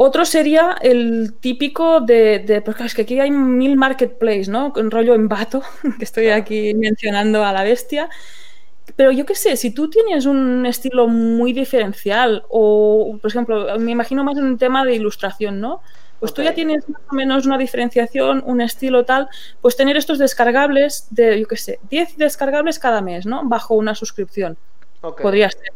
[0.00, 4.72] Otro sería el típico de, porque es que aquí hay mil marketplace, ¿no?
[4.76, 5.60] Un rollo en vato,
[5.98, 8.08] que estoy aquí mencionando a la bestia.
[8.94, 13.90] Pero yo qué sé, si tú tienes un estilo muy diferencial o, por ejemplo, me
[13.90, 15.82] imagino más en un tema de ilustración, ¿no?
[16.20, 19.28] Pues tú ya tienes más o menos una diferenciación, un estilo tal,
[19.60, 23.48] pues tener estos descargables de, yo qué sé, 10 descargables cada mes, ¿no?
[23.48, 24.56] Bajo una suscripción.
[25.00, 25.72] Podría ser.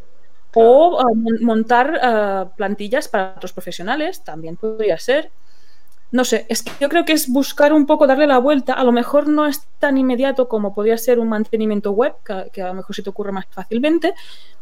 [0.55, 5.31] O ah, montar ah, plantillas para otros profesionales, también podría ser.
[6.11, 8.75] No sé, es que yo creo que es buscar un poco, darle la vuelta.
[8.75, 12.15] A lo mejor no es tan inmediato como podría ser un mantenimiento web,
[12.53, 14.13] que, a lo mejor se te ocurre más fácilmente.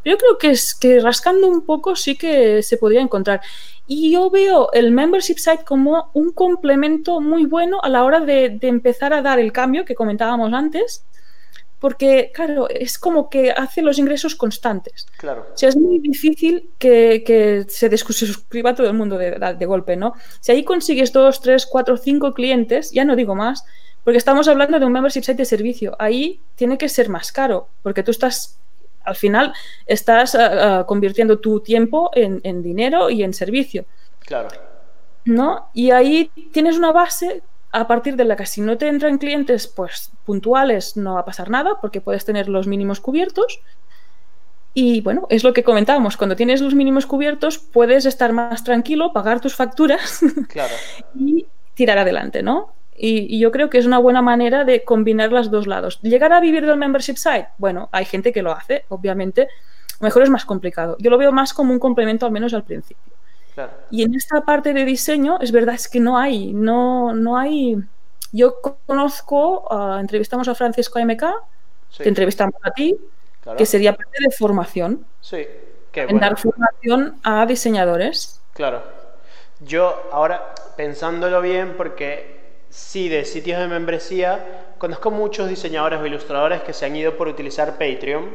[0.03, 3.41] Pero yo creo que es que rascando un poco sí que se podría encontrar.
[3.89, 8.51] Y yo veo el membership site como un complemento muy bueno a la hora de,
[8.51, 11.05] de empezar a dar el cambio que comentábamos antes
[11.81, 15.07] porque, claro, es como que hace los ingresos constantes.
[15.17, 15.47] Claro.
[15.55, 19.67] O sea, es muy difícil que, que se, se, suscriba todo el mundo de, de,
[19.67, 20.13] golpe, ¿no?
[20.41, 23.65] Si ahí consigues dos, tres, cuatro, cinco clientes, ya no digo más,
[24.05, 25.97] porque estamos hablando de un membership site de servicio.
[25.99, 28.59] Ahí tiene que ser más caro, porque tú estás,
[29.05, 29.55] al final,
[29.87, 33.87] estás uh, uh, convirtiendo tu tiempo en, en dinero y en servicio.
[34.19, 34.49] Claro.
[35.25, 35.71] ¿No?
[35.73, 39.67] Y ahí tienes una base a partir de la que si no te entran clientes
[39.67, 43.61] pues puntuales no va a pasar nada porque puedes tener los mínimos cubiertos
[44.73, 49.13] y bueno, es lo que comentábamos, cuando tienes los mínimos cubiertos puedes estar más tranquilo,
[49.13, 50.75] pagar tus facturas claro.
[51.15, 52.73] y tirar adelante, ¿no?
[52.97, 56.01] Y, y, yo creo que es una buena manera de combinar los dos lados.
[56.03, 57.49] ¿Llegar a vivir del membership site?
[57.57, 59.45] Bueno, hay gente que lo hace, obviamente.
[59.45, 59.47] A
[60.01, 60.99] lo mejor es más complicado.
[61.01, 63.15] Yo lo veo más como un complemento, al menos al principio.
[63.67, 63.73] Claro.
[63.91, 67.77] Y en esta parte de diseño, es verdad, es que no hay, no, no hay.
[68.33, 68.55] Yo
[68.87, 71.25] conozco, uh, entrevistamos a Francisco MK,
[71.91, 72.05] Sí.
[72.05, 72.97] te entrevistamos a ti,
[73.43, 73.59] Claro.
[73.59, 75.45] que sería parte de formación, Sí,
[75.91, 76.21] qué en bueno.
[76.21, 78.41] dar formación a diseñadores.
[78.53, 78.83] Claro.
[79.61, 86.63] Yo ahora, pensándolo bien, porque sí, de sitios de membresía, conozco muchos diseñadores o ilustradores
[86.63, 88.31] que se han ido por utilizar Patreon,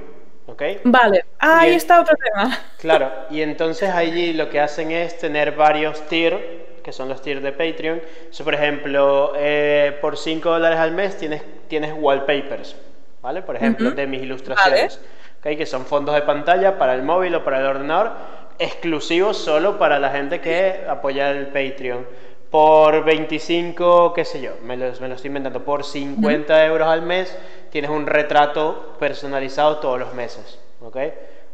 [0.48, 0.62] ¿ok?
[0.84, 2.58] Vale, ah, ahí está otro tema.
[2.80, 6.38] Claro, y entonces allí lo que hacen es tener varios tiers,
[6.84, 8.00] que son los tiers de Patreon.
[8.30, 12.76] So, por ejemplo, eh, por 5 dólares al mes tienes, tienes wallpapers,
[13.24, 13.42] ¿vale?
[13.42, 15.02] Por ejemplo, de mis ilustraciones,
[15.42, 18.12] que son fondos de pantalla para el móvil o para el ordenador,
[18.60, 22.06] exclusivos solo para la gente que apoya el Patreon.
[22.52, 27.02] Por 25, qué sé yo, me lo, me lo estoy inventando, por 50 euros al
[27.02, 27.36] mes
[27.76, 30.96] tienes un retrato personalizado todos los meses, ¿ok?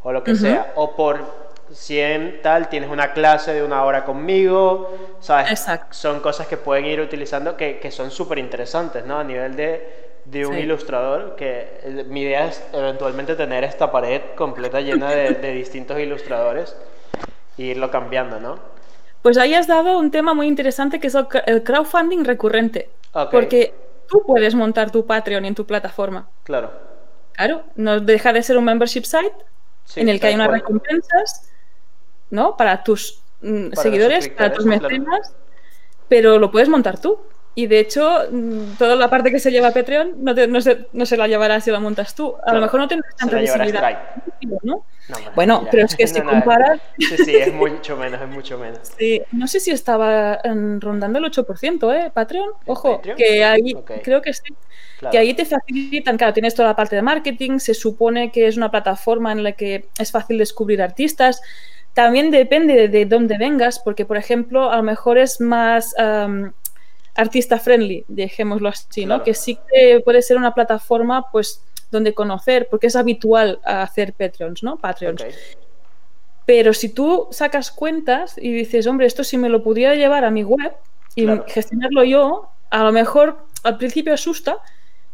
[0.03, 0.71] O lo que sea.
[0.75, 1.17] O por
[1.71, 5.49] 100 tal, tienes una clase de una hora conmigo, ¿sabes?
[5.49, 5.87] Exacto.
[5.95, 9.17] Son cosas que pueden ir utilizando que, que son súper interesantes, ¿no?
[9.17, 10.59] A nivel de, de un Sí.
[10.59, 16.77] ilustrador, que mi idea es eventualmente tener esta pared completa llena de, de distintos ilustradores
[17.57, 18.59] e irlo cambiando, ¿no?
[19.23, 21.15] Pues ahí has dado un tema muy interesante que es
[21.47, 22.89] el crowdfunding recurrente.
[23.13, 23.31] Ok.
[23.31, 23.73] Porque
[24.11, 26.29] tú puedes montar tu Patreon en tu plataforma.
[26.43, 26.71] Claro.
[27.33, 29.33] Claro, no deja de ser un membership site
[29.85, 30.59] Sí, en el que hay unas cual.
[30.59, 31.49] recompensas,
[32.29, 32.57] ¿no?
[32.57, 35.33] Para tus mm, Para seguidores, para tus mecenas,
[36.09, 37.19] pero lo puedes montar tú.
[37.53, 40.61] Y de hecho, mm, toda la parte que se lleva a Patreon no, te- no
[40.61, 42.33] se, no se la llevarás si la montas tú.
[42.45, 43.99] A lo mejor no tendrás tanta llevará visibilidad.
[45.35, 48.79] Bueno, pero es que si comparas, Sí, sí, es mucho menos, es mucho menos.
[48.97, 52.11] sí, no sé si estaba mm, rondando el 8%, ¿eh?
[52.13, 53.17] Patreon, ojo, Patreon?
[53.17, 54.53] que ahí creo que sí.
[54.99, 55.11] Claro.
[55.11, 58.55] Que ahí te facilitan, claro, tienes toda la parte de marketing, se supone que es
[58.55, 61.41] una plataforma en la que es fácil descubrir artistas.
[61.93, 66.53] También depende de, de dónde vengas, porque, por ejemplo, a lo mejor es más am,
[67.21, 69.15] artista friendly, dejémoslo así, ¿no?
[69.15, 69.23] Claro.
[69.23, 74.63] Que sí que puede ser una plataforma, pues, donde conocer, porque es habitual hacer Patreons,
[74.63, 74.77] ¿no?
[74.77, 75.23] Patreons.
[76.45, 80.31] Pero si tú sacas cuentas y dices, hombre, esto si me lo pudiera llevar a
[80.31, 80.73] mi web
[81.15, 81.45] y Claro.
[81.47, 84.57] gestionarlo yo, a lo mejor al principio asusta,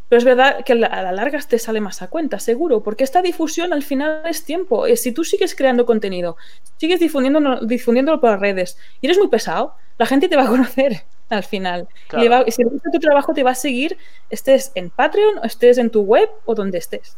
[0.10, 2.82] pero es verdad que a la, a la larga te sale más a cuenta, seguro,
[2.82, 4.88] porque esta difusión al final es tiempo.
[4.88, 6.38] Eh, Si tú sigues creando contenido,
[6.78, 10.48] sigues difundiéndolo, difundiéndolo por las redes y eres muy pesado, la gente te va a
[10.48, 11.88] conocer al final.
[12.08, 12.26] Claro.
[12.26, 13.98] Y le va- si le gusta tu trabajo, te va a seguir,
[14.30, 17.18] estés en Patreon, o estés en tu web o donde estés.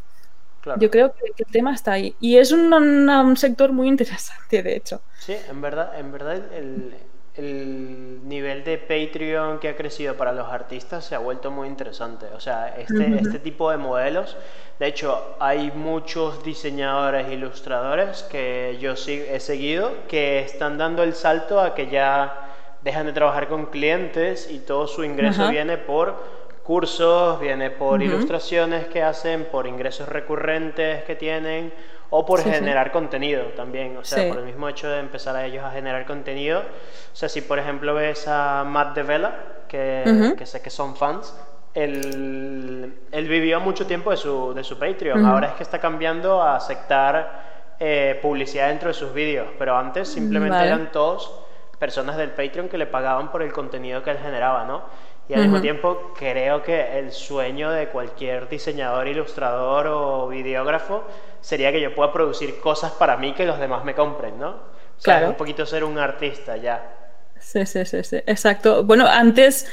[0.62, 0.80] Claro.
[0.80, 2.16] Yo creo que, el tema está ahí.
[2.20, 5.02] Y es un, sector muy interesante, de hecho.
[5.20, 6.94] Sí, en verdad, en verdad el,
[7.36, 12.26] el nivel de Patreon que ha crecido para los artistas se ha vuelto muy interesante.
[12.36, 14.36] O sea, este, este tipo de modelos,
[14.80, 21.04] de hecho, hay muchos diseñadores e ilustradores que yo sí he seguido que están dando
[21.04, 22.49] el salto a que ya
[22.82, 25.52] dejan de trabajar con clientes y todo su ingreso Ajá.
[25.52, 26.16] viene por
[26.64, 31.74] cursos, viene por ilustraciones que hacen, por ingresos recurrentes que tienen
[32.12, 32.56] o por Sí, sí.
[32.56, 34.30] generar contenido también, o sea, Sí.
[34.30, 36.60] por el mismo hecho de empezar a ellos a generar contenido.
[36.62, 39.34] O sea, si por ejemplo ves a Matt Devella,
[39.68, 41.36] que, que sé que son fans,
[41.76, 46.42] él, él vivió mucho tiempo de su, de su Patreon, ahora es que está cambiando
[46.42, 50.68] a aceptar eh, publicidad dentro de sus vídeos, pero antes simplemente Vale.
[50.68, 51.32] eran todos
[51.80, 54.84] personas del Patreon que le pagaban por el contenido que él generaba, ¿no?
[55.28, 61.06] Y al mismo tiempo creo que el sueño de cualquier diseñador, ilustrador o videógrafo
[61.40, 64.50] sería que yo pueda producir cosas para mí que los demás me compren, ¿no?
[64.50, 65.30] O sea, Claro.
[65.30, 66.96] un poquito ser un artista ya.
[67.40, 68.18] Sí, sí, sí, sí.
[68.26, 68.84] Exacto.
[68.84, 69.68] Bueno, antes,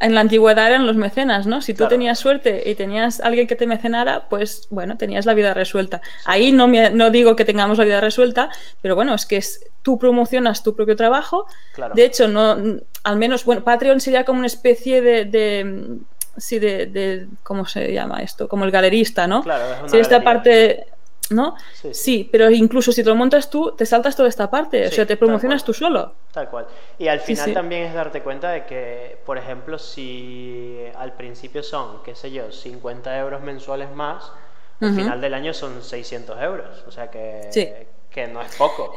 [0.00, 1.60] en la antigüedad eran los mecenas, ¿no?
[1.60, 1.90] Si tú Claro.
[1.90, 6.00] tenías suerte y tenías alguien que te mecenara, pues bueno, tenías la vida resuelta.
[6.24, 8.48] Ahí no, me, no digo que tengamos la vida resuelta,
[8.80, 11.46] pero bueno, es que es, tú promocionas tu propio trabajo.
[11.74, 11.94] Claro.
[11.94, 12.56] De hecho, no,
[13.04, 15.98] al menos, bueno, Patreon sería como una especie de, de,
[16.36, 18.48] sí, de, ¿cómo se llama esto?
[18.48, 19.42] Como el galerista, ¿no?
[19.42, 20.24] Claro, es una si esta galería.
[20.32, 20.84] parte,
[21.30, 21.54] ¿no?
[21.72, 21.94] Sí, sí.
[21.94, 25.06] Sí, pero incluso si te lo montas tú, te saltas toda esta parte, o sea,
[25.06, 26.14] te promocionas tú solo.
[26.32, 26.66] Tal cual.
[26.98, 32.02] Y al final también es darte cuenta de que, por ejemplo, si al principio son,
[32.04, 34.30] qué sé yo, 50 euros mensuales más,
[34.80, 36.84] al final del año son 600 euros.
[36.86, 38.94] O sea que, que no es poco.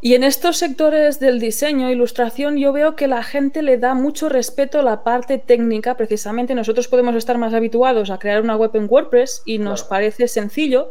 [0.00, 4.28] Y en estos sectores del diseño, ilustración, yo veo que la gente le da mucho
[4.28, 5.96] respeto a la parte técnica.
[5.96, 9.88] Precisamente nosotros podemos estar más habituados a crear una web en WordPress y nos Claro.
[9.88, 10.90] parece sencillo,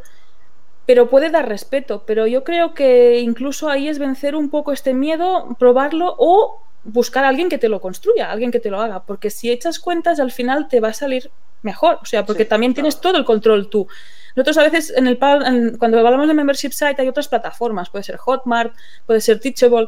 [0.86, 2.04] pero puede dar respeto.
[2.06, 7.24] Pero yo creo que incluso ahí es vencer un poco este miedo, probarlo o buscar
[7.26, 9.04] a alguien que te lo construya, alguien que te lo haga.
[9.04, 12.00] Porque si echas cuentas, al final te va a salir mejor.
[12.02, 12.84] O sea, porque Sí, también claro.
[12.88, 13.88] tienes todo el control tú.
[14.36, 17.90] Nosotros a veces, en el, en- cuando hablamos de membership site, hay otras plataformas.
[17.90, 18.74] Puede ser Hotmart,
[19.06, 19.88] puede ser Teachable.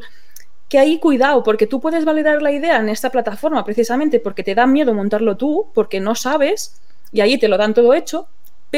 [0.69, 4.55] Que ahí cuidado, porque tú puedes validar la idea en esta plataforma precisamente porque te
[4.55, 6.81] da miedo montarlo tú, porque no sabes,
[7.11, 8.27] y ahí te lo dan todo hecho,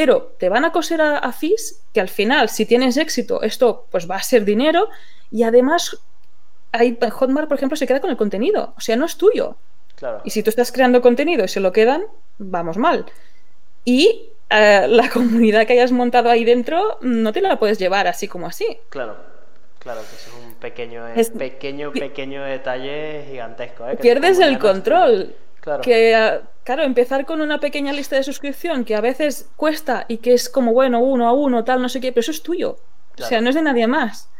[0.00, 3.86] pero te van a coser a, a fees que al final, si tienes éxito, esto
[3.90, 4.88] pues va a ser dinero
[5.32, 5.98] y además
[6.70, 9.56] ahí Hotmart, por ejemplo, se queda con el contenido, o sea, no es tuyo.
[9.96, 10.20] Claro.
[10.24, 12.04] Y si tú estás creando contenido y se lo quedan,
[12.38, 13.06] vamos mal.
[13.84, 18.28] Y eh, la comunidad que hayas montado ahí dentro no te la puedes llevar así
[18.28, 18.78] como así.
[18.90, 19.16] Claro.
[19.80, 23.88] Claro, que es un pequeño, Es- pequeño, pequeño detalle gigantesco.
[23.88, 23.96] ¿eh?
[23.96, 25.34] Pierdes el control.
[25.68, 25.82] Claro.
[25.82, 30.16] Que, ah, claro, empezar con una pequeña lista de suscripción que a veces cuesta y
[30.16, 32.78] que es como, bueno, uno a uno, tal, no sé qué, pero eso es tuyo.
[33.20, 34.30] O sea, no es de nadie más.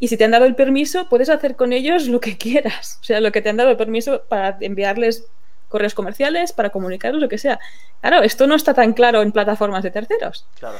[0.00, 2.98] Y si te han dado el permiso, puedes hacer con ellos lo que quieras.
[3.00, 5.26] O sea, lo que te han dado el permiso para enviarles
[5.68, 7.60] correos comerciales, para comunicarlos, lo que sea.
[8.00, 10.46] Claro, esto no está tan claro en plataformas de terceros.
[10.58, 10.78] Claro.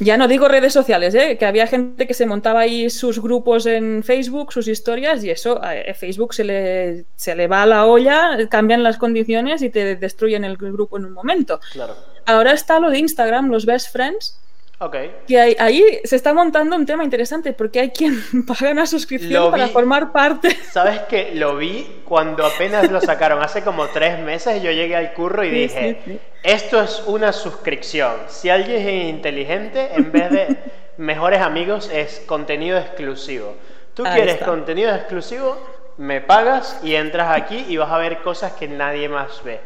[0.00, 1.36] Ya no digo redes sociales, ¿eh?
[1.38, 5.60] que había gente que se montaba ahí sus grupos en Facebook, sus historias, y eso
[5.62, 9.70] a a Facebook se le, se le va a la olla, cambian las condiciones y
[9.70, 11.60] te destruyen el grupo en un momento.
[11.72, 11.96] Claro.
[12.26, 14.38] Ahora está lo de Instagram, los best friends,
[14.80, 14.96] Ok.
[15.26, 18.14] que ahí se está montando un tema interesante porque hay quien
[18.46, 20.56] paga una suscripción para formar parte.
[20.70, 24.62] ¿Sabes que Lo vi cuando apenas lo sacaron, hace como tres meses.
[24.62, 26.20] Yo llegué al curro y Sí, dije: sí, sí.
[26.44, 28.14] Esto es una suscripción.
[28.28, 30.56] Si alguien es inteligente, en vez de
[30.96, 33.56] mejores amigos, es contenido exclusivo.
[33.94, 34.46] Tú Ahí quieres está.
[34.46, 35.58] contenido exclusivo,
[35.96, 39.58] me pagas y entras aquí y vas a ver cosas que nadie más ve.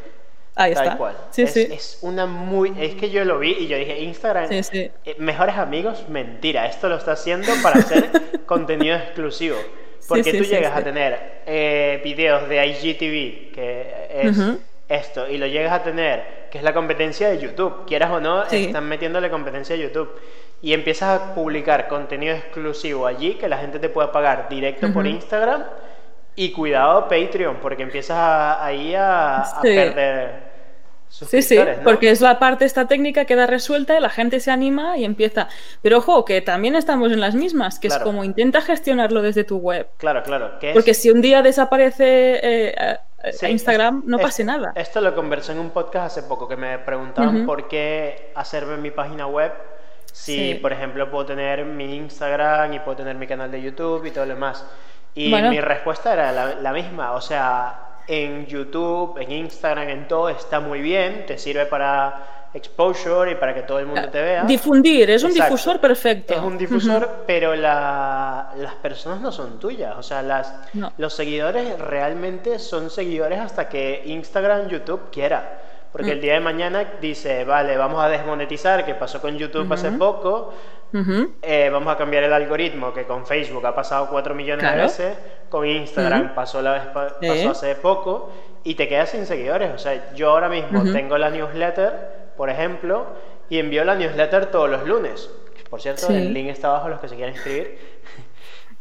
[0.54, 0.98] Ahí Tal está.
[0.98, 1.16] cual.
[1.30, 1.68] Sí, es, sí.
[1.70, 2.74] es una muy.
[2.78, 4.48] Es que yo lo vi y yo dije: Instagram.
[4.62, 6.66] Sí, eh, mejores amigos, mentira.
[6.66, 8.10] Esto lo está haciendo para hacer
[8.46, 9.56] contenido exclusivo.
[10.06, 14.38] Porque tú llegas a tener eh, videos de IGTV, que es
[14.88, 17.86] esto, y lo llegas a tener, que es la competencia de YouTube.
[17.86, 20.10] Quieras o no, están metiéndole competencia a YouTube.
[20.60, 25.06] Y empiezas a publicar contenido exclusivo allí, que la gente te pueda pagar directo por.
[25.06, 25.64] Instagram.
[26.34, 29.68] Y cuidado Patreon, porque empiezas a- ahí a, a Sí.
[29.68, 30.52] perder
[31.08, 34.96] Sí, sí, porque es la parte esta técnica queda resuelta y la gente se anima
[34.96, 35.46] y empieza.
[35.82, 38.02] Pero ojo, que también estamos en las mismas, que Claro.
[38.04, 39.88] es como intenta gestionarlo desde tu web.
[39.98, 40.58] Claro, claro.
[40.58, 44.22] Que es- Porque si un día desaparece eh, a- a Sí, Instagram, es- no es-
[44.22, 44.72] pase nada.
[44.74, 48.90] Esto lo conversé en un podcast hace poco, que me preguntaban por qué hacerme mi
[48.90, 49.52] página web
[50.10, 50.54] si, Sí.
[50.62, 54.24] por ejemplo, puedo tener mi Instagram y puedo tener mi canal de YouTube y todo
[54.24, 54.64] lo demás.
[55.14, 55.50] Y Bueno.
[55.50, 60.58] mi respuesta era la, la misma, o sea, en YouTube, en Instagram, en todo está
[60.60, 64.44] muy bien, te sirve para exposure y para que todo el mundo te vea.
[64.44, 65.54] Difundir, es un Exacto.
[65.54, 66.34] difusor perfecto.
[66.34, 69.94] Es un difusor, pero la- las personas no son tuyas.
[69.96, 70.92] O sea, las, No.
[70.98, 75.60] los seguidores realmente son seguidores hasta que Instagram, YouTube quiera.
[75.92, 76.12] Porque Mm.
[76.12, 80.52] el día de mañana dice, vale, vamos a desmonetizar, que pasó con YouTube hace poco,
[81.42, 84.82] eh, vamos a cambiar el algoritmo, que con Facebook ha pasado 4 millones de Claro.
[84.84, 85.16] veces,
[85.50, 86.82] con Instagram pasó, la vez
[87.20, 88.30] pasó hace poco,
[88.64, 89.70] y te quedas sin seguidores.
[89.74, 93.06] O sea, yo ahora mismo tengo la newsletter, por ejemplo,
[93.50, 95.30] y envío la newsletter todos los lunes.
[95.68, 96.14] Por cierto, Sí.
[96.14, 97.91] el link está abajo los que se quieran inscribir.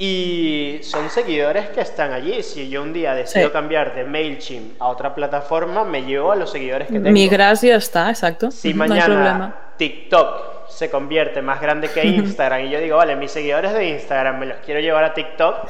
[0.03, 2.41] Y son seguidores que están allí.
[2.41, 3.53] Si yo un día decido Sí.
[3.53, 7.11] cambiar de MailChimp a otra plataforma, me llevo a los seguidores que tengo.
[7.11, 8.49] Migras y ya está, exacto.
[8.49, 9.55] Si no mañana problema.
[9.77, 14.39] TikTok se convierte más grande que Instagram y yo digo, vale, mis seguidores de Instagram
[14.39, 15.67] me los quiero llevar a TikTok,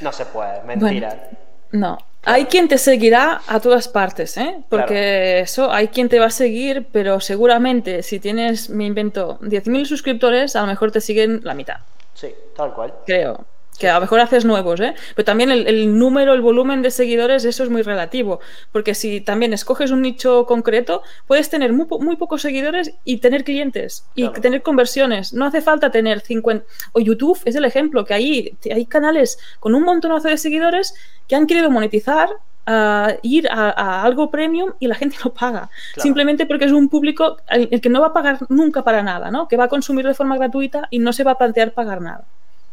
[0.00, 1.28] no se puede, mentira.
[1.70, 1.98] No.
[2.24, 4.56] Hay quien te seguirá a todas partes, ¿eh?
[4.68, 9.84] Porque eso, hay quien te va a seguir, pero seguramente si tienes, me invento, 10.000
[9.84, 11.76] suscriptores, a lo mejor te siguen la mitad,
[12.16, 12.92] Sí, tal cual.
[13.06, 13.44] creo.
[13.78, 14.94] Que a lo mejor haces nuevos, ¿eh?
[15.14, 18.40] Pero también el, el número, el volumen de seguidores, eso es muy relativo.
[18.72, 23.18] Porque si también escoges un nicho concreto, puedes tener muy, po- muy pocos seguidores y
[23.18, 24.40] tener clientes y Claro.
[24.40, 25.34] tener conversiones.
[25.34, 26.64] No hace falta tener 50.
[26.92, 30.94] O YouTube es el ejemplo, que ahí hay canales con un montonazo de seguidores
[31.28, 32.30] que han querido monetizar
[32.66, 35.70] a ir a, algo premium y la gente lo paga.
[35.96, 39.48] Simplemente porque es un público el, que no va a pagar nunca para nada, ¿no?
[39.48, 42.24] Que va a consumir de forma gratuita y no se va a plantear pagar nada.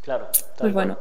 [0.01, 0.27] Claro.
[0.57, 0.97] Pues bueno.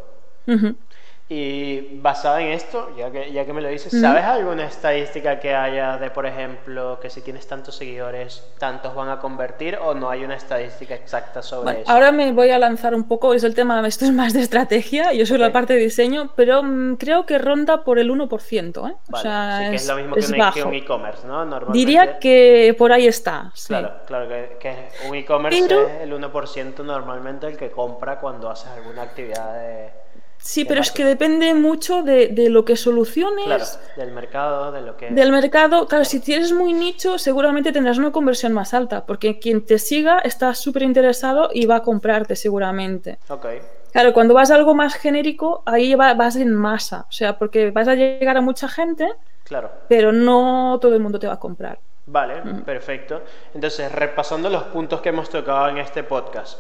[1.35, 5.55] Y basada en esto, ya que, ya que me lo dices, ¿sabes alguna estadística que
[5.55, 10.11] haya de, por ejemplo, que si tienes tantos seguidores, tantos van a convertir o no
[10.11, 11.91] hay una estadística exacta sobre eso?
[11.91, 15.15] Ahora me voy a lanzar un poco, es el tema, esto es más de estrategia,
[15.15, 18.91] yo soy la parte de diseño, pero mm, creo que ronda por el 1%.
[18.91, 18.95] ¿eh?
[19.11, 20.15] o sea, que es, lo mismo
[20.53, 21.47] que, un e-commerce, ¿no?
[21.47, 21.79] Normalmente...
[21.79, 23.51] Diría que por ahí está.
[23.69, 24.29] Claro, claro,
[24.61, 30.03] que, un e-commerce es el 1% normalmente el que compra cuando haces alguna actividad de
[30.43, 33.45] Sí, pero es que depende mucho de, lo que soluciones.
[33.45, 33.65] Claro,
[33.97, 35.11] del mercado, de lo que.
[35.11, 39.65] Del mercado, claro, si tienes muy nicho, seguramente tendrás una conversión más alta, porque quien
[39.65, 43.19] te siga está súper interesado y va a comprarte seguramente.
[43.29, 43.47] Ok.
[43.93, 47.87] Claro, cuando vas a algo más genérico, ahí vas en masa, o sea, porque vas
[47.89, 49.07] a llegar a mucha gente,
[49.45, 49.71] claro.
[49.87, 51.79] pero no todo el mundo te va a comprar.
[52.07, 53.23] Vale, perfecto.
[53.55, 56.59] Entonces, repasando los puntos que hemos tocado en este podcast.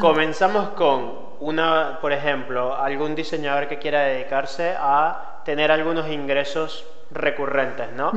[0.00, 7.92] Comenzamos con una, por ejemplo, algún diseñador que quiera dedicarse a tener algunos ingresos recurrentes,
[7.92, 8.12] ¿no?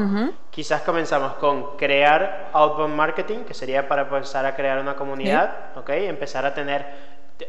[0.50, 5.90] Quizás comenzamos con crear outbound marketing, que sería para empezar a crear una comunidad, ¿ok?
[5.90, 6.86] Empezar a tener,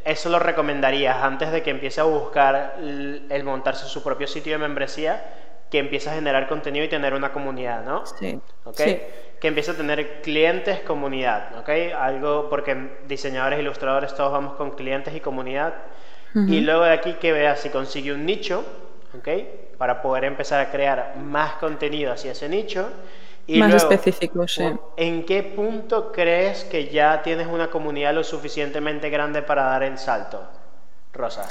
[0.05, 4.59] eso lo recomendarías antes de que empiece a buscar el, montarse su propio sitio de
[4.59, 5.25] membresía,
[5.71, 8.05] que empiece a generar contenido y tener una comunidad, ¿no?
[8.07, 8.39] Sí.
[8.65, 8.81] ¿Ok?
[9.43, 11.69] Que empiece a tener clientes, comunidad, ¿ok?
[11.99, 15.75] Algo, porque diseñadores, ilustradores, todos vamos con clientes y comunidad.
[16.33, 18.65] Y luego de aquí que vea si consigue un nicho,
[19.19, 19.29] ¿ok?
[19.79, 22.89] Para poder empezar a crear más contenido hacia ese nicho.
[23.49, 24.63] Y más específico, sí.
[24.97, 29.99] ¿En qué punto crees que ya tienes una comunidad lo suficientemente grande para dar el
[29.99, 30.41] salto,
[31.13, 31.49] Rosa?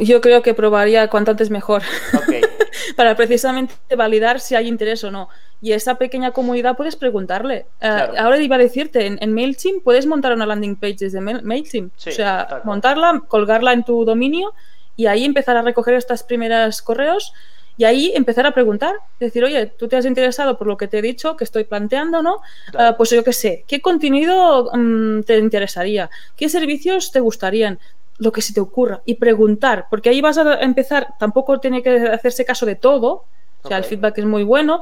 [0.00, 1.82] Yo creo que probaría cuanto antes mejor.
[2.24, 2.40] Okay.
[2.96, 5.28] para precisamente validar si hay interés o no.
[5.60, 7.66] Y esa pequeña comunidad puedes preguntarle.
[7.80, 11.92] Eh, ahora iba a decirte, en, MailChimp puedes montar una landing page desde MailChimp.
[11.94, 14.52] o sea, montarla, colgarla en tu dominio
[14.96, 17.32] y ahí empezar a recoger estas primeras correos
[17.78, 20.98] y ahí empezar a preguntar, decir, oye, tú te has interesado por lo que te
[20.98, 22.40] he dicho, que estoy planteando, ¿no?
[22.74, 26.08] Ah, pues yo qué sé, ¿qué contenido mm, te interesaría?
[26.36, 27.78] ¿Qué servicios te gustarían?
[28.18, 31.98] Lo que se te ocurra y preguntar, porque ahí vas a empezar, tampoco tiene que
[32.08, 33.24] hacerse caso de todo,
[33.62, 34.80] o sea, el feedback es muy bueno,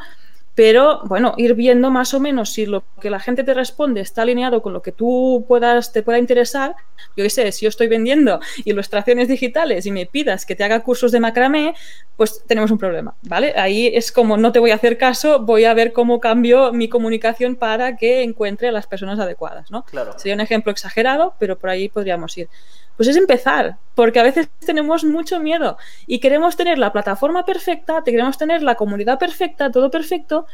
[0.55, 4.23] pero bueno, ir viendo más o menos si lo que la gente te responde está
[4.23, 6.77] alineado con lo que tú puedas, te pueda interesar.
[7.17, 10.81] Yo qué sé, si yo estoy vendiendo ilustraciones digitales y me pidas que te haga
[10.81, 11.75] cursos de macramé,
[12.17, 13.55] pues tenemos un problema, ¿vale?
[13.57, 16.89] Ahí es como no te voy a hacer caso, voy a ver cómo cambio mi
[16.89, 19.83] comunicación para que encuentre a las personas adecuadas, ¿no?
[19.85, 20.17] Claro.
[20.19, 22.49] Sería un ejemplo exagerado, pero por ahí podríamos ir.
[22.97, 25.77] Pues es empezar, porque a veces tenemos mucho miedo
[26.07, 30.47] y queremos tener la plataforma perfecta, queremos tener la comunidad perfecta, todo perfecto,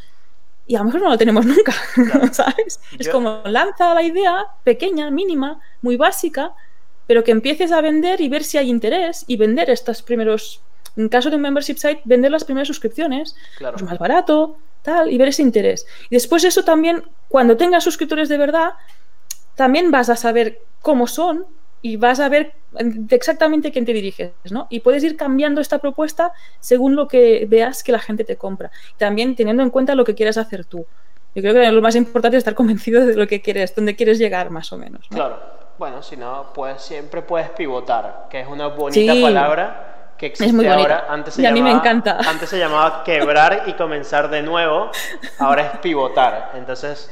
[0.66, 1.72] y a lo mejor no lo tenemos nunca,
[2.32, 2.80] ¿sabes?
[2.98, 6.52] Es como lanza la idea pequeña, mínima, muy básica,
[7.06, 10.60] pero que empieces a vender y ver si hay interés y vender estos primeros,
[10.96, 15.18] en caso de un membership site, vender las primeras suscripciones, pues más barato, tal, y
[15.18, 15.86] ver ese interés.
[16.08, 18.74] Y después eso también, cuando tengas suscriptores de verdad,
[19.56, 21.46] también vas a saber cómo son,
[21.82, 22.52] y vas a ver
[23.10, 24.66] exactamente quién te diriges, ¿no?
[24.70, 28.70] Y puedes ir cambiando esta propuesta según lo que veas que la gente te compra.
[28.98, 30.86] También teniendo en cuenta lo que quieras hacer tú.
[31.34, 34.18] Yo creo que lo más importante es estar convencido de lo que quieres, dónde quieres
[34.18, 35.06] llegar más o menos.
[35.08, 35.38] Claro.
[35.78, 40.66] Bueno, si no, pues siempre puedes pivotar, que es una bonita palabra que existe muy
[40.66, 41.06] ahora.
[41.08, 42.18] Antes se y a mí me encanta.
[42.28, 44.90] Antes se llamaba quebrar y comenzar de nuevo.
[45.38, 46.52] Ahora es pivotar.
[46.54, 47.10] Entonces,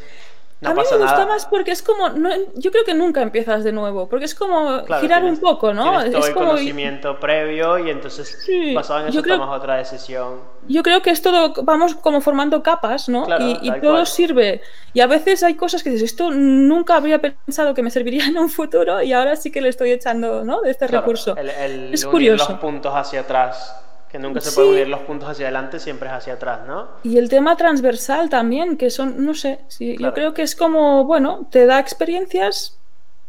[0.63, 3.73] a mí me gusta más porque es como, no, yo creo que nunca empiezas de
[3.73, 6.01] nuevo, porque es como girar un poco, ¿no?
[6.01, 10.59] es el conocimiento previo y entonces basado en eso tomas otra decisión.
[10.67, 13.27] Yo creo que es todo, vamos como formando capas, ¿no?
[13.39, 14.61] y, todo sirve.
[14.93, 18.37] Y a veces hay cosas que dices, esto nunca habría pensado que me serviría en
[18.37, 20.61] un futuro y ahora sí que le estoy echando, ¿no?
[20.61, 21.37] De este recurso.
[21.37, 22.49] es curioso.
[22.51, 26.15] los puntos hacia atrás que nunca se puede unir los puntos hacia adelante, siempre es
[26.15, 26.89] hacia atrás, ¿no?
[27.03, 31.47] Y el tema transversal también, que son, no sé, yo creo que es como, bueno,
[31.51, 32.79] te da experiencias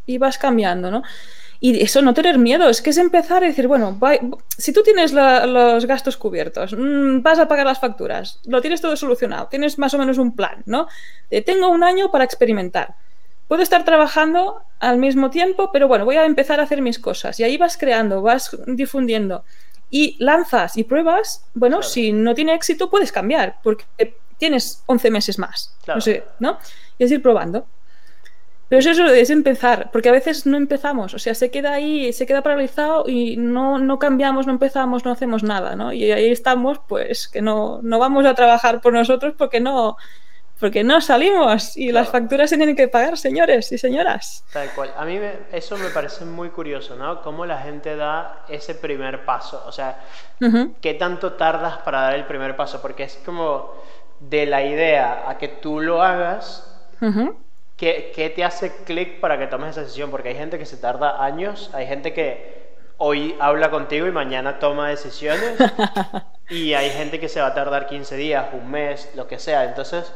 [0.06, 1.04] y vas cambiando, ¿no?
[1.62, 4.00] Y eso, no tener miedo, es que es empezar a decir, bueno,
[4.58, 8.96] si tú tienes los gastos cubiertos, mm, vas a pagar las facturas, lo tienes todo
[8.96, 10.88] solucionado, tienes más o menos un plan, ¿no?
[11.46, 12.96] tengo un año para experimentar.
[13.50, 17.40] Puedo estar trabajando al mismo tiempo, pero bueno, voy a empezar a hacer mis cosas.
[17.40, 19.44] Y ahí vas creando, vas difundiendo
[19.90, 23.86] y lanzas y pruebas, bueno, si no tiene éxito puedes cambiar, porque
[24.38, 25.76] tienes 11 meses más.
[25.88, 26.58] No sé, ¿no?
[26.98, 27.66] Y es ir probando.
[28.70, 32.28] Pero eso es empezar, porque a veces no empezamos, o sea, se queda ahí, se
[32.28, 35.92] queda paralizado y no, no cambiamos, no empezamos, no hacemos nada, ¿no?
[35.92, 39.98] Y ahí estamos, pues que no, no vamos a trabajar por nosotros porque no,
[40.60, 44.44] porque no salimos y las facturas se tienen que pagar, señores y señoras.
[44.52, 44.94] Tal cual.
[44.98, 45.18] A mí
[45.54, 47.22] eso me parece muy curioso, ¿no?
[47.22, 49.64] Cómo la gente da ese primer paso.
[49.66, 50.02] O sea,
[50.82, 52.82] ¿qué tanto tardas para dar el primer paso?
[52.82, 53.74] Porque es como
[54.20, 56.70] de la idea a que tú lo hagas,
[57.78, 60.12] ¿qué, te hace clic para que tomes esa decisión?
[60.12, 64.60] Porque hay gente que se tarda años, hay gente que hoy habla contigo y mañana
[64.60, 65.56] toma decisiones.
[66.50, 69.64] y hay gente que se va a tardar 15 días, un mes, lo que sea.
[69.64, 70.12] Entonces,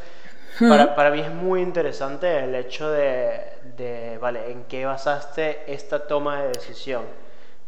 [0.60, 3.42] para, para, mí es muy interesante el hecho de,
[3.78, 7.04] de, vale, ¿en qué basaste esta toma de decisión?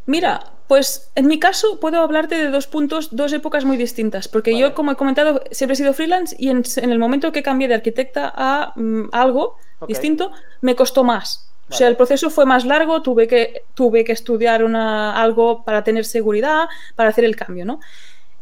[0.05, 4.57] Mira, pues en mi caso puedo hablarte de dos puntos, dos épocas muy distintas, porque
[4.57, 7.75] yo, como he comentado, siempre he sido freelance y en, el momento que cambié de
[7.75, 9.57] arquitecta a mm, algo
[9.87, 10.31] distinto,
[10.61, 11.49] me costó más.
[11.67, 15.83] O sea, el proceso fue más largo, tuve que, tuve que estudiar una, algo para
[15.83, 17.79] tener seguridad, para hacer el cambio, ¿no?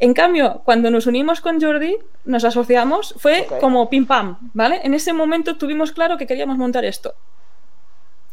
[0.03, 1.95] En cambio, cuando nos unimos con Jordi,
[2.25, 4.81] nos asociamos, fue como pim pam, ¿vale?
[4.83, 7.13] En ese momento tuvimos claro que queríamos montar esto.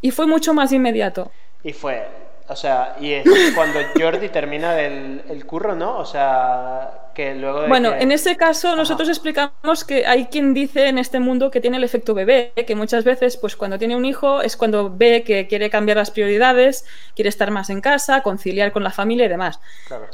[0.01, 1.31] Y fue mucho más inmediato.
[1.63, 2.09] Y fue,
[2.51, 3.25] o sea, y es
[3.55, 5.99] cuando Jordi termina del el curro, ¿no?
[5.99, 7.69] O sea, que luego...
[7.69, 11.77] bueno, en ese caso nosotros explicamos que hay quien dice en este mundo que tiene
[11.77, 15.47] el efecto bebé, que muchas veces, pues cuando tiene un hijo es cuando ve que
[15.47, 16.85] quiere cambiar las prioridades,
[17.15, 19.61] quiere estar más en casa, conciliar con la familia y demás.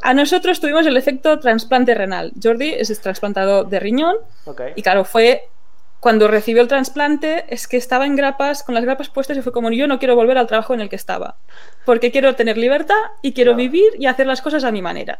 [0.03, 2.33] A nosotros tuvimos el efecto trasplante renal.
[2.43, 4.17] Jordi es trasplantado de riñón
[4.75, 5.49] y claro, fue
[6.07, 9.51] cuando recibió el trasplante es que estaba en grapas, con las grapas puestas y fue
[9.51, 11.35] como yo no quiero volver al trabajo en el que estaba,
[11.85, 15.19] porque quiero tener libertad y quiero vivir y hacer las cosas a mi manera.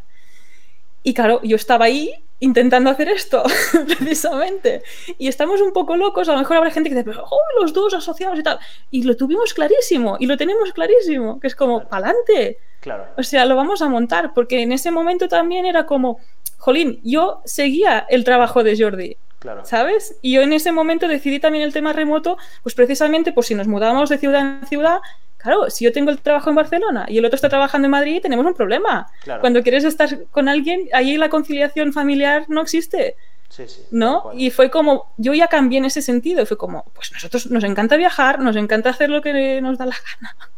[1.03, 3.43] Y claro, yo estaba ahí intentando hacer esto,
[3.99, 4.85] precisamente.
[5.19, 7.73] Y estamos un poco locos, a lo mejor habrá gente que dice, pero oh, los
[7.73, 8.61] dos asociados y tal.
[8.93, 12.59] Y lo tuvimos clarísimo, y lo tenemos clarísimo, que es como, pa'lante.
[12.79, 13.07] Claro.
[13.19, 16.21] O sea, lo vamos a montar, porque en ese momento también era como,
[16.59, 19.17] jolín, yo seguía el trabajo de Jordi.
[19.65, 20.17] ¿Sabes?
[20.23, 23.69] Y yo en ese momento decidí también el tema remoto, pues precisamente, pues si nos
[23.69, 24.99] mudamos de ciudad en ciudad,
[25.37, 28.21] claro, si yo tengo el trabajo en Barcelona y el otro está trabajando en Madrid,
[28.23, 29.07] tenemos un problema.
[29.41, 33.17] Cuando quieres estar con alguien, ahí la conciliación familiar no existe.
[33.49, 34.33] Sí, sí, ¿No?
[34.35, 37.97] Y fue como, yo ya cambié en ese sentido, fue como, pues nosotros nos encanta
[37.97, 40.37] viajar, nos encanta hacer lo que nos da la gana.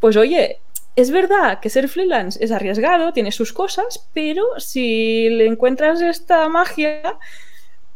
[0.00, 0.60] Pues oye,
[0.96, 6.48] es verdad que ser freelance es arriesgado, tiene sus cosas, pero si le encuentras esta
[6.48, 7.18] magia,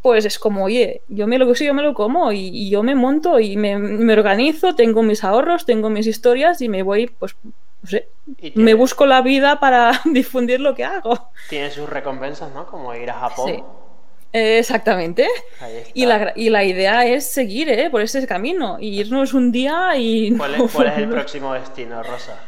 [0.02, 3.40] pues es como, oye, yo me lo yo me lo como y, yo me monto
[3.40, 3.74] y me,
[4.12, 7.36] organizo, tengo mis ahorros, tengo mis historias y me voy, pues,
[7.82, 8.08] no sé,
[8.54, 11.30] me busco la vida para difundir lo que hago.
[11.48, 12.66] Tiene sus recompensas, ¿no?
[12.66, 13.50] Como ir a Japón.
[13.50, 13.62] Sí.
[14.32, 15.28] exactamente.
[15.94, 17.90] Y la, y la, idea es seguir ¿eh?
[17.90, 20.32] por ese camino y irnos un día y...
[20.36, 22.38] ¿Cuál es, ¿Cuál es el próximo destino, Rosa?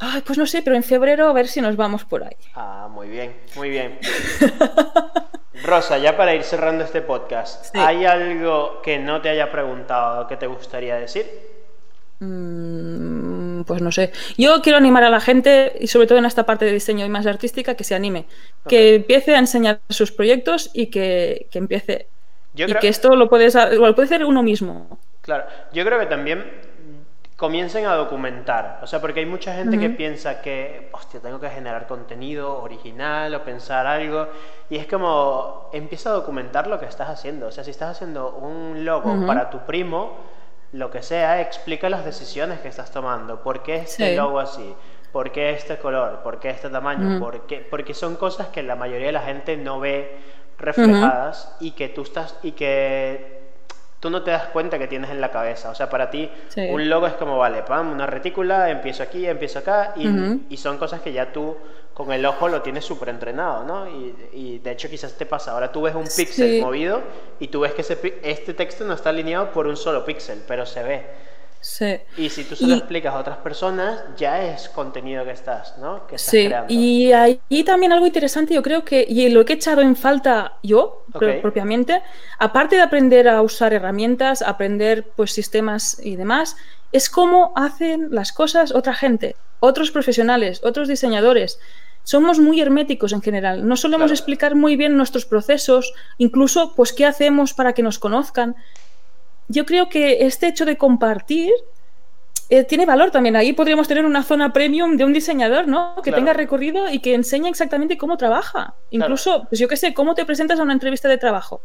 [0.00, 2.36] Ay, pues no sé, pero en febrero a ver si nos vamos por ahí.
[2.54, 3.98] Ah, muy bien, muy bien.
[5.62, 10.36] Rosa, ya para ir cerrando este podcast, ¿hay algo que no te haya preguntado que
[10.36, 11.26] te gustaría decir?
[12.20, 14.12] Mm, pues no sé.
[14.36, 17.08] Yo quiero animar a la gente, y sobre todo en esta parte de diseño y
[17.08, 18.26] más artística, que se anime,
[18.68, 22.08] que empiece a enseñar sus proyectos y que, empiece.
[22.54, 24.98] y que esto lo, puedes, lo puede hacer uno mismo.
[25.22, 26.67] Claro, yo creo que también
[27.38, 28.80] comiencen a documentar.
[28.82, 33.32] O sea, porque hay mucha gente que piensa que, hostia, tengo que generar contenido original
[33.32, 34.26] o pensar algo.
[34.68, 37.46] Y es como, empieza a documentar lo que estás haciendo.
[37.46, 40.16] O sea, si estás haciendo un logo para tu primo,
[40.72, 43.40] lo que sea, explica las decisiones que estás tomando.
[43.40, 44.74] ¿Por qué este logo así?
[45.12, 46.24] ¿Por qué este color?
[46.24, 47.20] ¿Por qué este tamaño?
[47.20, 47.64] ¿Por qué?
[47.70, 50.18] Porque son cosas que la mayoría de la gente no ve
[50.58, 53.37] reflejadas y que tú estás y que
[54.00, 55.70] tú no te das cuenta que tienes en la cabeza.
[55.70, 59.58] O sea, para ti un logo es como, vale, pam, una retícula, empiezo aquí, empiezo
[59.60, 60.08] acá, y,
[60.48, 61.56] y son cosas que ya tú
[61.94, 63.88] con el ojo lo tienes súper entrenado, ¿no?
[63.88, 67.02] Y, y, de hecho quizás te pasa, ahora tú ves un píxel movido
[67.40, 67.82] y tú ves que
[68.22, 71.06] este texto no está alineado por un solo píxel, pero se ve.
[71.68, 71.98] Sí.
[72.16, 76.06] Y si tú se lo explicas a otras personas, ya es contenido que estás, ¿no?
[76.06, 79.56] Que estás sí, y ahí también algo interesante, yo creo que, y lo que he
[79.56, 82.02] echado en falta yo, propiamente,
[82.38, 86.56] aparte de aprender a usar herramientas, aprender pues sistemas y demás,
[86.90, 91.60] es cómo hacen las cosas otra gente, otros profesionales, otros diseñadores.
[92.02, 97.04] Somos muy herméticos en general, no solemos explicar muy bien nuestros procesos, incluso pues qué
[97.04, 98.56] hacemos para que nos conozcan
[99.48, 101.52] yo creo que este hecho de compartir
[102.50, 103.36] eh, tiene valor también.
[103.36, 105.96] Ahí podríamos tener una zona premium de un diseñador, ¿no?
[106.02, 108.74] Que tenga recorrido y que enseñe exactamente cómo trabaja.
[108.90, 111.60] Incluso, pues yo qué sé, cómo te presentas a una entrevista de trabajo.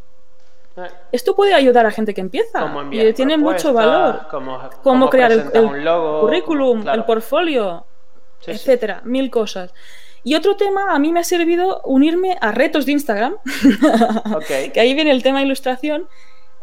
[0.75, 0.87] Eh.
[1.11, 4.27] Esto puede ayudar a gente que empieza y tiene mucho valor.
[4.29, 7.85] Cómo, Cómo, cómo crear el, logo, currículum, el portfolio,
[8.39, 8.51] Sí, sí.
[8.51, 9.73] etcétera, mil cosas.
[10.25, 13.35] Y otro tema, a mí me ha servido unirme a retos de Instagram,
[14.73, 16.07] que ahí viene el tema ilustración.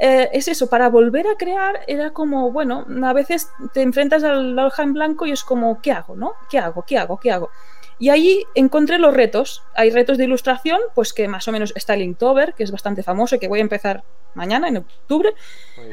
[0.03, 4.57] Eh, es eso, para volver a crear era como, bueno, a veces te enfrentas al
[4.57, 6.17] la hoja en blanco y es como, ¿qué hago?
[6.17, 6.33] ¿No?
[6.49, 6.85] ¿Qué hago?
[6.87, 7.19] ¿Qué hago?
[7.19, 7.51] ¿Qué hago?
[7.99, 9.63] Y ahí encontré los retos.
[9.75, 13.03] Hay retos de ilustración, pues que más o menos está el Inktober, que es bastante
[13.03, 15.35] famoso, que voy a empezar mañana, en octubre.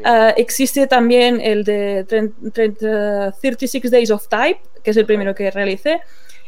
[0.05, 5.35] Ah, existe también el de 30 30, 36 Days of Type, que es el primero
[5.35, 5.99] que realicé.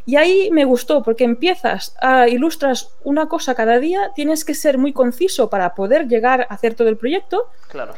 [0.06, 4.78] Y ahí me gustó porque empiezas a ilustras una cosa cada día, tienes que ser
[4.78, 7.50] muy conciso para poder llegar a hacer todo el proyecto.
[7.68, 7.93] Claro.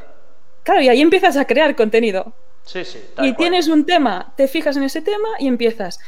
[0.64, 2.34] Claro, y ahí empiezas a crear contenido.
[2.64, 3.00] Sí, sí.
[3.16, 3.38] tal y cual.
[3.38, 6.00] tienes un tema, te fijas en ese tema y empiezas.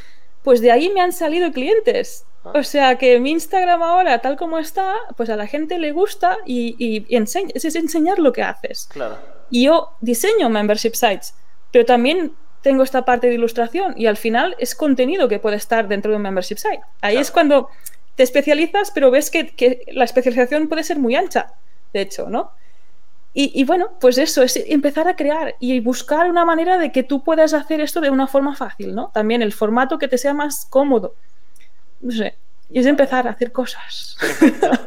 [0.42, 2.24] Pues de ahí me han salido clientes.
[2.44, 2.52] Ah.
[2.54, 6.36] O sea que mi Instagram ahora, tal como está, pues a la gente le gusta
[6.46, 8.88] y, y- es enseñar lo que haces.
[8.92, 9.16] Claro.
[9.50, 11.34] Y yo diseño membership sites,
[11.72, 12.32] pero también
[12.64, 16.16] tengo esta parte de ilustración y al final es contenido que puede estar dentro de
[16.16, 16.80] un membership site.
[17.02, 17.20] Ahí Claro.
[17.20, 17.68] es cuando
[18.16, 21.52] te especializas, pero ves que, que la especialización puede ser muy ancha,
[21.92, 22.50] de hecho, ¿no?
[23.34, 27.02] Y, y bueno, pues eso, es empezar a crear y buscar una manera de que
[27.02, 29.10] tú puedas hacer esto de una forma fácil, ¿no?
[29.12, 31.14] También el formato que te sea más cómodo.
[32.00, 32.36] No sé.
[32.70, 34.16] Y es empezar a hacer cosas.
[34.20, 34.70] Perfecto.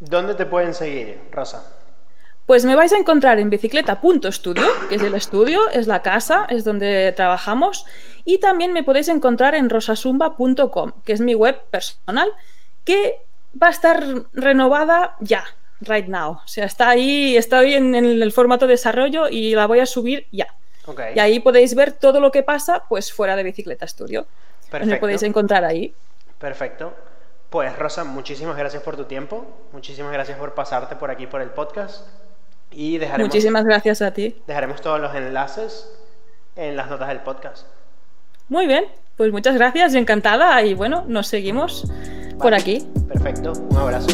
[0.00, 1.62] ¿Dónde te pueden seguir, Rosa?
[2.46, 6.64] Pues me vais a encontrar en bicicleta.studio, que es el estudio, es la casa, es
[6.64, 7.86] donde trabajamos.
[8.26, 12.30] Y también me podéis encontrar en rosasumba.com, que es mi web personal,
[12.84, 13.16] que
[13.60, 15.44] va a estar renovada ya,
[15.80, 16.32] right now.
[16.32, 19.80] O sea, está ahí, está ahí en, en el formato de desarrollo y la voy
[19.80, 20.48] a subir ya.
[20.86, 21.00] Ok.
[21.14, 24.26] Y ahí podéis ver todo lo que pasa, pues fuera de Bicicleta Studio.
[24.64, 25.00] Me Perfecto.
[25.00, 25.94] podéis encontrar ahí.
[26.38, 26.92] Perfecto.
[27.48, 29.46] Pues Rosa, muchísimas gracias por tu tiempo.
[29.72, 32.23] Muchísimas gracias por pasarte por aquí por el podcast.
[32.74, 34.36] Y dejaremos, Muchísimas gracias a ti.
[34.46, 35.90] dejaremos todos los enlaces
[36.56, 37.66] en las notas del podcast.
[38.48, 38.84] Muy bien,
[39.16, 40.62] pues muchas gracias, encantada.
[40.64, 41.90] Y bueno, nos seguimos
[42.38, 42.86] por aquí.
[43.08, 43.52] Perfecto.
[43.70, 44.08] Un abrazo.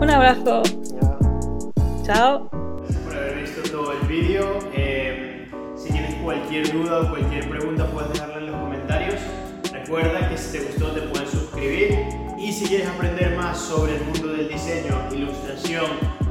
[0.00, 0.62] Un abrazo.
[0.62, 1.18] Ya.
[2.04, 2.48] Chao.
[2.52, 4.58] Gracias por haber visto todo el vídeo.
[4.74, 9.20] Eh, si tienes cualquier duda o cualquier pregunta, puedes dejarla en los comentarios.
[9.72, 11.98] Recuerda que si te gustó, te puedes suscribir.
[12.38, 15.86] Y si quieres aprender más sobre el mundo del diseño, ilustración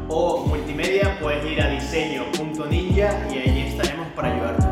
[0.09, 4.68] o multimedia, puedes ir a diseño.ninja y ahí estaremos para ayudarte.